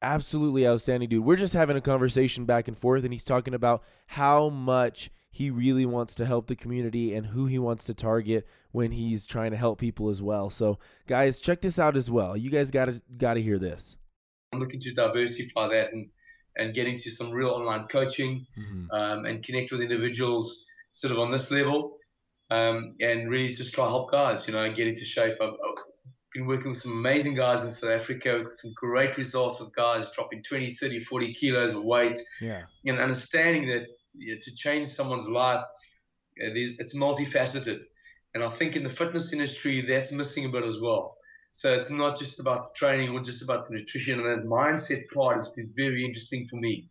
Absolutely 0.00 0.64
outstanding, 0.64 1.08
dude. 1.08 1.24
We're 1.24 1.34
just 1.34 1.54
having 1.54 1.76
a 1.76 1.80
conversation 1.80 2.44
back 2.44 2.68
and 2.68 2.78
forth, 2.78 3.02
and 3.02 3.12
he's 3.12 3.24
talking 3.24 3.52
about 3.52 3.82
how 4.06 4.48
much 4.48 5.10
he 5.28 5.50
really 5.50 5.86
wants 5.86 6.14
to 6.14 6.24
help 6.24 6.46
the 6.46 6.54
community 6.54 7.16
and 7.16 7.26
who 7.26 7.46
he 7.46 7.58
wants 7.58 7.82
to 7.82 7.94
target 7.94 8.46
when 8.70 8.92
he's 8.92 9.26
trying 9.26 9.50
to 9.50 9.56
help 9.56 9.80
people 9.80 10.08
as 10.08 10.22
well. 10.22 10.50
So, 10.50 10.78
guys, 11.08 11.40
check 11.40 11.62
this 11.62 11.80
out 11.80 11.96
as 11.96 12.08
well. 12.08 12.36
You 12.36 12.48
guys 12.48 12.70
got 12.70 12.84
to 12.84 13.02
got 13.18 13.34
to 13.34 13.42
hear 13.42 13.58
this. 13.58 13.96
I'm 14.56 14.60
looking 14.62 14.80
to 14.80 14.94
diversify 14.94 15.68
that 15.68 15.92
and 15.92 16.08
and 16.58 16.74
get 16.74 16.86
into 16.86 17.10
some 17.10 17.32
real 17.32 17.50
online 17.50 17.86
coaching 17.88 18.46
mm-hmm. 18.58 18.90
um, 18.90 19.26
and 19.26 19.44
connect 19.44 19.72
with 19.72 19.82
individuals 19.82 20.64
sort 20.90 21.12
of 21.12 21.18
on 21.18 21.30
this 21.30 21.50
level 21.50 21.98
um, 22.50 22.94
and 23.00 23.28
really 23.28 23.52
just 23.52 23.74
try 23.74 23.84
to 23.84 23.90
help 23.90 24.10
guys, 24.10 24.46
you 24.48 24.54
know, 24.54 24.72
get 24.72 24.86
into 24.86 25.04
shape. 25.04 25.34
I've, 25.40 25.50
I've, 25.50 25.84
been 26.34 26.46
working 26.46 26.68
with 26.68 26.78
some 26.78 26.92
amazing 26.92 27.34
guys 27.34 27.64
in 27.64 27.70
South 27.70 27.90
Africa, 27.90 28.44
some 28.56 28.72
great 28.74 29.16
results 29.16 29.58
with 29.58 29.74
guys 29.74 30.10
dropping 30.10 30.42
20, 30.42 30.74
30, 30.74 31.00
40 31.00 31.32
kilos 31.32 31.72
of 31.72 31.82
weight. 31.82 32.18
Yeah. 32.42 32.62
And 32.84 32.98
understanding 32.98 33.66
that 33.68 33.86
you 34.14 34.34
know, 34.34 34.40
to 34.42 34.54
change 34.54 34.88
someone's 34.88 35.28
life, 35.28 35.62
uh, 35.62 36.52
it's 36.52 36.94
multifaceted. 36.94 37.80
And 38.34 38.44
I 38.44 38.50
think 38.50 38.76
in 38.76 38.82
the 38.82 38.90
fitness 38.90 39.32
industry, 39.32 39.80
that's 39.80 40.12
missing 40.12 40.44
a 40.44 40.50
bit 40.50 40.64
as 40.64 40.78
well. 40.78 41.15
So 41.56 41.72
it's 41.72 41.88
not 41.88 42.18
just 42.18 42.38
about 42.38 42.64
the 42.64 42.70
training 42.74 43.08
or 43.08 43.20
just 43.22 43.42
about 43.42 43.66
the 43.66 43.74
nutrition 43.74 44.20
and 44.20 44.26
that 44.26 44.46
mindset 44.46 45.08
part 45.14 45.36
has 45.36 45.48
been 45.52 45.72
very 45.74 46.04
interesting 46.04 46.46
for 46.46 46.56
me. 46.56 46.90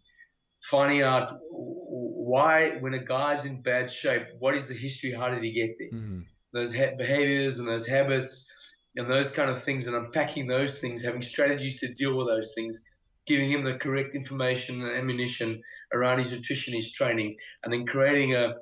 Finding 0.72 1.04
out 1.04 1.38
why, 1.52 2.72
when 2.80 2.96
a 2.96 3.04
guy's 3.04 3.46
in 3.46 3.62
bad 3.62 3.92
shape, 3.92 4.24
what 4.40 4.56
is 4.56 4.68
the 4.68 4.74
history? 4.74 5.12
How 5.12 5.30
did 5.30 5.44
he 5.44 5.52
get 5.52 5.76
there? 5.78 5.90
Mm-hmm. 5.90 6.22
Those 6.52 6.74
ha- 6.74 6.96
behaviors 6.98 7.60
and 7.60 7.68
those 7.68 7.86
habits 7.86 8.52
and 8.96 9.08
those 9.08 9.30
kind 9.30 9.52
of 9.52 9.64
things, 9.64 9.86
and 9.86 9.96
unpacking 9.98 10.48
those 10.48 10.82
things, 10.82 11.06
having 11.06 11.22
strategies 11.22 11.80
to 11.82 11.94
deal 11.94 12.18
with 12.18 12.28
those 12.28 12.54
things, 12.56 12.84
giving 13.28 13.52
him 13.52 13.64
the 13.64 13.78
correct 13.78 14.16
information 14.16 14.82
and 14.82 14.98
ammunition 14.98 15.62
around 15.94 16.18
his 16.18 16.32
nutrition, 16.32 16.74
his 16.74 16.92
training, 16.92 17.36
and 17.64 17.72
then 17.72 17.86
creating 17.86 18.34
a, 18.34 18.56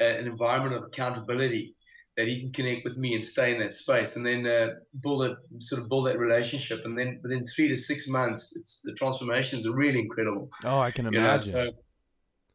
a 0.00 0.04
an 0.18 0.26
environment 0.26 0.76
of 0.76 0.84
accountability 0.84 1.74
that 2.16 2.28
he 2.28 2.40
can 2.40 2.52
connect 2.52 2.84
with 2.84 2.98
me 2.98 3.14
and 3.14 3.24
stay 3.24 3.52
in 3.52 3.58
that 3.60 3.74
space, 3.74 4.16
and 4.16 4.24
then 4.24 4.46
uh, 4.46 4.74
build 5.00 5.24
a 5.24 5.36
sort 5.58 5.82
of 5.82 5.88
build 5.88 6.06
that 6.06 6.18
relationship, 6.18 6.84
and 6.84 6.96
then 6.96 7.20
within 7.22 7.46
three 7.46 7.68
to 7.68 7.76
six 7.76 8.06
months, 8.08 8.54
it's 8.56 8.80
the 8.84 8.92
transformations 8.94 9.66
are 9.66 9.74
really 9.74 10.00
incredible. 10.00 10.50
Oh, 10.64 10.78
I 10.78 10.90
can 10.90 11.06
imagine. 11.06 11.52
You 11.52 11.58
know? 11.58 11.70
So 11.70 11.76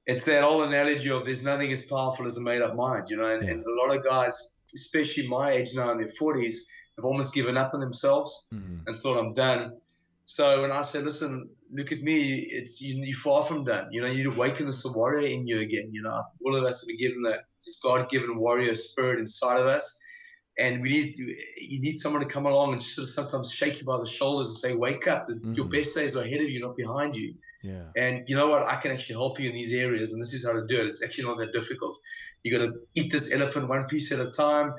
it's 0.06 0.26
that 0.26 0.44
old 0.44 0.66
analogy 0.68 1.10
of 1.10 1.26
there's 1.26 1.44
nothing 1.44 1.72
as 1.72 1.86
powerful 1.86 2.26
as 2.26 2.38
a 2.38 2.42
made 2.42 2.62
up 2.62 2.76
mind, 2.76 3.10
you 3.10 3.18
know, 3.18 3.30
and, 3.30 3.44
Yeah. 3.44 3.52
and 3.52 3.66
a 3.66 3.86
lot 3.86 3.96
of 3.96 4.04
guys, 4.04 4.60
especially 4.76 5.28
my 5.28 5.52
age 5.52 5.76
now 5.76 5.92
in 5.92 5.98
their 5.98 6.08
40s, 6.08 6.54
have 6.98 7.06
almost 7.06 7.34
given 7.34 7.58
up 7.58 7.74
on 7.74 7.80
themselves 7.80 8.46
Mhm. 8.54 8.82
and 8.88 8.96
thought 8.96 9.20
I'm 9.20 9.34
done. 9.34 9.76
So 10.26 10.62
when 10.62 10.72
I 10.72 10.82
said, 10.82 11.04
listen, 11.04 11.50
look 11.72 11.92
at 11.92 12.02
me, 12.02 12.40
it's 12.52 12.82
you, 12.82 13.04
you're 13.04 13.18
far 13.18 13.44
from 13.44 13.64
done. 13.64 13.88
You 13.92 14.02
know, 14.02 14.08
you 14.08 14.32
awaken 14.32 14.66
this 14.66 14.84
warrior 14.86 15.28
in 15.28 15.48
you 15.48 15.60
again. 15.60 15.90
You 15.92 16.02
know, 16.04 16.24
all 16.46 16.56
of 16.56 16.64
us 16.64 16.82
have 16.82 16.88
been 16.88 16.98
given 16.98 17.22
that 17.24 17.42
this 17.66 17.80
God-given 17.84 18.38
warrior 18.38 18.76
spirit 18.76 19.20
inside 19.20 19.60
of 19.60 19.68
us, 19.68 20.00
and 20.58 20.82
we 20.82 20.90
need 20.90 21.12
to. 21.14 21.24
You 21.60 21.82
need 21.82 21.98
someone 21.98 22.22
to 22.22 22.28
come 22.28 22.46
along 22.46 22.74
and 22.74 22.82
sort 22.82 23.08
of 23.08 23.14
sometimes 23.14 23.52
shake 23.52 23.80
you 23.80 23.86
by 23.86 23.98
the 23.98 24.06
shoulders 24.06 24.50
and 24.50 24.58
say, 24.58 24.76
wake 24.76 25.08
up. 25.08 25.28
Your 25.30 25.66
Mhm. 25.66 25.72
best 25.72 25.96
days 25.96 26.16
are 26.16 26.24
ahead 26.24 26.42
of 26.42 26.50
you, 26.50 26.60
not 26.62 26.76
behind 26.76 27.16
you. 27.16 27.36
Yeah. 27.64 27.88
And 27.96 28.28
you 28.28 28.36
know 28.36 28.48
what? 28.48 28.64
I 28.64 28.76
can 28.82 28.92
actually 28.92 29.16
help 29.16 29.40
you 29.40 29.50
in 29.50 29.56
these 29.56 29.74
areas, 29.74 30.14
and 30.14 30.22
this 30.22 30.34
is 30.34 30.46
how 30.46 30.54
to 30.54 30.66
do 30.68 30.80
it. 30.82 30.88
It's 30.88 31.04
actually 31.04 31.26
not 31.26 31.38
that 31.38 31.52
difficult. 31.54 31.98
You 32.44 32.58
got 32.58 32.66
to 32.66 32.74
eat 32.96 33.12
this 33.12 33.32
elephant 33.32 33.68
one 33.68 33.86
piece 33.88 34.12
at 34.12 34.20
a 34.20 34.30
time, 34.30 34.74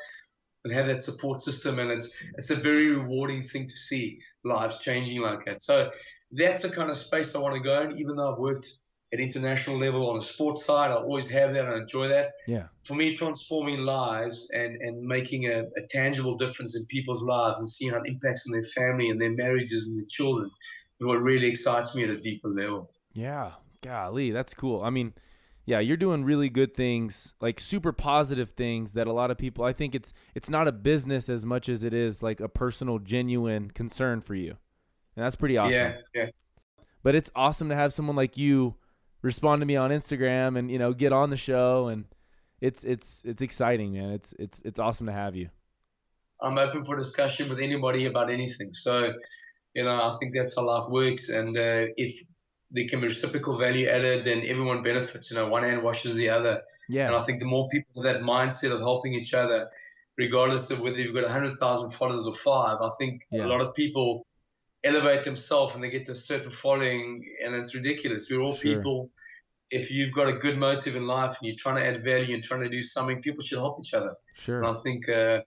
and 0.64 0.72
have 0.72 0.87
that 0.87 1.03
support 1.03 1.40
system, 1.40 1.79
and 1.79 1.90
it's 1.90 2.12
it's 2.38 2.51
a 2.51 2.57
very 2.57 2.90
rewarding 2.90 3.42
thing 3.42 3.66
to 3.66 3.77
see 3.77 4.18
lives 4.44 4.79
changing 4.79 5.20
like 5.20 5.44
that. 5.46 5.62
So 5.62 5.90
that's 6.32 6.62
the 6.62 6.70
kind 6.70 6.90
of 6.90 6.96
space 6.96 7.34
I 7.34 7.40
want 7.40 7.54
to 7.54 7.60
go 7.60 7.82
in. 7.82 7.98
Even 7.98 8.16
though 8.16 8.32
I've 8.32 8.38
worked 8.38 8.68
at 9.12 9.20
international 9.20 9.78
level 9.78 10.10
on 10.10 10.18
a 10.18 10.22
sports 10.22 10.64
side, 10.64 10.90
I 10.90 10.94
always 10.94 11.28
have 11.30 11.54
that 11.54 11.64
and 11.64 11.74
I 11.74 11.78
enjoy 11.78 12.08
that. 12.08 12.32
Yeah. 12.46 12.64
For 12.84 12.94
me, 12.94 13.14
transforming 13.14 13.80
lives 13.80 14.48
and 14.52 14.80
and 14.80 15.02
making 15.02 15.46
a, 15.46 15.60
a 15.62 15.86
tangible 15.88 16.34
difference 16.34 16.76
in 16.76 16.84
people's 16.86 17.22
lives 17.22 17.60
and 17.60 17.68
seeing 17.68 17.92
how 17.92 17.98
it 17.98 18.08
impacts 18.08 18.46
on 18.46 18.52
their 18.52 18.68
family 18.70 19.10
and 19.10 19.20
their 19.20 19.32
marriages 19.32 19.88
and 19.88 19.98
their 19.98 20.06
children 20.08 20.50
is 21.00 21.06
what 21.06 21.22
really 21.22 21.46
excites 21.46 21.94
me 21.94 22.04
at 22.04 22.10
a 22.10 22.20
deeper 22.20 22.48
level. 22.48 22.90
Yeah. 23.12 23.52
Golly, 23.80 24.32
that's 24.32 24.54
cool. 24.54 24.82
I 24.82 24.90
mean, 24.90 25.14
yeah, 25.64 25.78
you're 25.80 25.96
doing 25.96 26.24
really 26.24 26.48
good 26.48 26.74
things, 26.74 27.34
like 27.40 27.60
super 27.60 27.92
positive 27.92 28.50
things 28.50 28.94
that 28.94 29.06
a 29.06 29.12
lot 29.12 29.30
of 29.30 29.38
people 29.38 29.64
I 29.64 29.72
think 29.72 29.94
it's 29.94 30.12
it's 30.34 30.50
not 30.50 30.66
a 30.66 30.72
business 30.72 31.28
as 31.28 31.44
much 31.44 31.68
as 31.68 31.84
it 31.84 31.94
is 31.94 32.22
like 32.22 32.40
a 32.40 32.48
personal 32.48 32.98
genuine 32.98 33.70
concern 33.70 34.20
for 34.20 34.34
you. 34.34 34.56
And 35.18 35.26
that's 35.26 35.35
pretty 35.35 35.57
awesome. 35.57 35.72
Yeah, 35.72 35.96
yeah. 36.14 36.26
But 37.02 37.16
it's 37.16 37.28
awesome 37.35 37.70
to 37.70 37.74
have 37.74 37.92
someone 37.92 38.14
like 38.14 38.38
you 38.38 38.76
respond 39.22 39.61
to 39.62 39.66
me 39.66 39.74
on 39.74 39.90
Instagram 39.90 40.57
and, 40.57 40.70
you 40.70 40.78
know, 40.78 40.92
get 40.92 41.12
on 41.12 41.31
the 41.31 41.37
show 41.37 41.88
and 41.88 42.04
it's 42.61 42.85
it's 42.85 43.22
it's 43.24 43.42
exciting, 43.42 43.92
man. 43.94 44.11
It's 44.11 44.33
it's 44.38 44.62
it's 44.64 44.78
awesome 44.78 45.07
to 45.07 45.12
have 45.12 45.35
you. 45.35 45.48
I'm 46.40 46.57
open 46.57 46.85
for 46.85 46.96
discussion 46.96 47.48
with 47.48 47.59
anybody 47.59 48.07
about 48.07 48.31
anything. 48.31 48.70
So, 48.74 49.12
you 49.74 49.83
know, 49.83 49.90
I 49.90 50.16
think 50.20 50.37
that's 50.37 50.54
how 50.54 50.64
life 50.64 50.88
works. 50.88 51.31
And 51.31 51.57
uh, 51.57 51.87
if 51.96 52.22
there 52.70 52.87
can 52.88 53.00
be 53.00 53.09
reciprocal 53.09 53.59
value 53.59 53.88
added, 53.88 54.24
then 54.24 54.44
everyone 54.46 54.85
benefits. 54.85 55.33
You 55.33 55.38
know, 55.38 55.48
one 55.48 55.64
hand 55.64 55.83
washes 55.83 56.14
the 56.14 56.28
other. 56.28 56.62
Yeah. 56.88 57.07
And 57.09 57.16
I 57.16 57.24
think 57.24 57.40
the 57.40 57.46
more 57.46 57.68
people 57.70 58.04
have 58.04 58.14
that 58.14 58.22
mindset 58.22 58.70
of 58.70 58.78
helping 58.78 59.14
each 59.14 59.35
other, 59.35 59.68
regardless 60.16 60.70
of 60.70 60.78
whether 60.81 60.96
you've 60.96 61.12
got 61.14 61.24
100,000 61.24 61.90
followers 61.90 62.28
or 62.28 62.37
five, 62.37 62.78
I 62.81 62.90
think 63.00 63.22
Yeah. 63.33 63.46
a 63.46 63.48
lot 63.48 63.61
of 63.61 63.74
people 63.74 64.24
elevate 64.84 65.24
themselves 65.24 65.74
and 65.74 65.82
they 65.82 65.90
get 65.90 66.06
to 66.06 66.12
a 66.12 66.14
certain 66.14 66.50
following, 66.50 67.24
and 67.44 67.54
it's 67.54 67.74
ridiculous. 67.74 68.28
We're 68.30 68.40
all 68.40 68.54
Sure. 68.54 68.76
people. 68.76 69.10
If 69.70 69.90
you've 69.90 70.12
got 70.12 70.28
a 70.28 70.32
good 70.32 70.56
motive 70.56 70.96
in 70.96 71.06
life 71.06 71.36
and 71.38 71.46
you're 71.46 71.56
trying 71.56 71.76
to 71.76 71.86
add 71.86 72.02
value 72.02 72.34
and 72.34 72.42
trying 72.42 72.60
to 72.60 72.68
do 72.70 72.82
something, 72.82 73.20
people 73.20 73.44
should 73.44 73.58
help 73.58 73.78
each 73.80 73.92
other. 73.92 74.14
Sure. 74.36 74.62
And 74.62 74.76
I 74.76 74.80
think, 74.80 75.08
uh, 75.08 75.40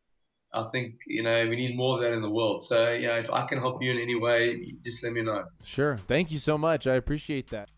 I 0.54 0.68
think 0.72 0.96
you 1.08 1.24
know, 1.24 1.48
we 1.48 1.56
need 1.56 1.76
more 1.76 1.96
of 1.96 2.04
that 2.04 2.14
in 2.14 2.22
the 2.22 2.30
world. 2.30 2.64
So, 2.64 2.92
you 2.92 3.08
know, 3.08 3.16
if 3.16 3.32
I 3.32 3.48
can 3.48 3.58
help 3.58 3.82
you 3.82 3.90
in 3.92 3.98
any 3.98 4.16
way, 4.16 4.74
just 4.84 5.04
let 5.04 5.14
me 5.14 5.22
know. 5.22 5.46
Sure. 5.64 5.98
Thank 5.98 6.30
you 6.32 6.40
so 6.40 6.58
much. 6.58 6.86
I 6.86 6.96
appreciate 6.96 7.48
that. 7.50 7.70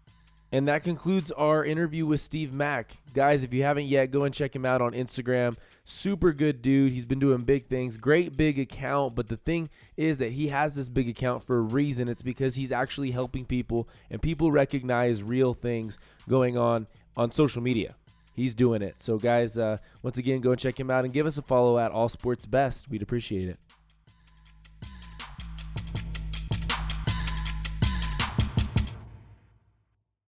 And 0.54 0.68
that 0.68 0.84
concludes 0.84 1.32
our 1.32 1.66
interview 1.66 2.06
with 2.06 2.22
Steve 2.22 2.54
Mack. 2.54 2.98
Guys, 3.16 3.44
if 3.44 3.52
you 3.56 3.64
haven't 3.64 3.88
yet, 3.88 4.12
go 4.12 4.24
and 4.24 4.32
check 4.32 4.56
him 4.56 4.68
out 4.68 4.84
on 4.84 4.92
Instagram. 4.92 5.58
Super 5.84 6.32
good 6.32 6.62
dude. 6.62 6.94
He's 6.94 7.06
been 7.06 7.18
doing 7.18 7.42
big 7.42 7.66
things. 7.66 7.98
Great 7.98 8.38
big 8.38 8.60
account. 8.60 9.16
But 9.16 9.30
the 9.30 9.38
thing 9.38 9.72
is 9.98 10.20
that 10.20 10.34
he 10.34 10.50
has 10.50 10.76
this 10.76 10.90
big 10.90 11.10
account 11.10 11.42
for 11.44 11.58
a 11.58 11.62
reason. 11.62 12.08
It's 12.08 12.22
because 12.22 12.54
he's 12.54 12.72
actually 12.72 13.10
helping 13.10 13.46
people 13.46 13.90
and 14.12 14.22
people 14.22 14.52
recognize 14.52 15.24
real 15.24 15.56
things 15.56 15.98
going 16.30 16.56
on 16.56 16.86
on 17.18 17.32
social 17.32 17.64
media. 17.64 17.96
He's 18.36 18.54
doing 18.54 18.84
it. 18.84 19.02
So, 19.02 19.18
guys, 19.18 19.58
uh, 19.58 19.78
once 20.04 20.20
again, 20.20 20.40
go 20.40 20.52
and 20.52 20.60
check 20.60 20.80
him 20.80 20.92
out 20.92 21.04
and 21.04 21.12
give 21.12 21.26
us 21.26 21.40
a 21.40 21.42
follow 21.42 21.80
at 21.80 21.92
All 21.92 22.10
Sports 22.10 22.46
Best. 22.46 22.90
We'd 22.90 23.02
appreciate 23.02 23.50
it. 23.50 23.58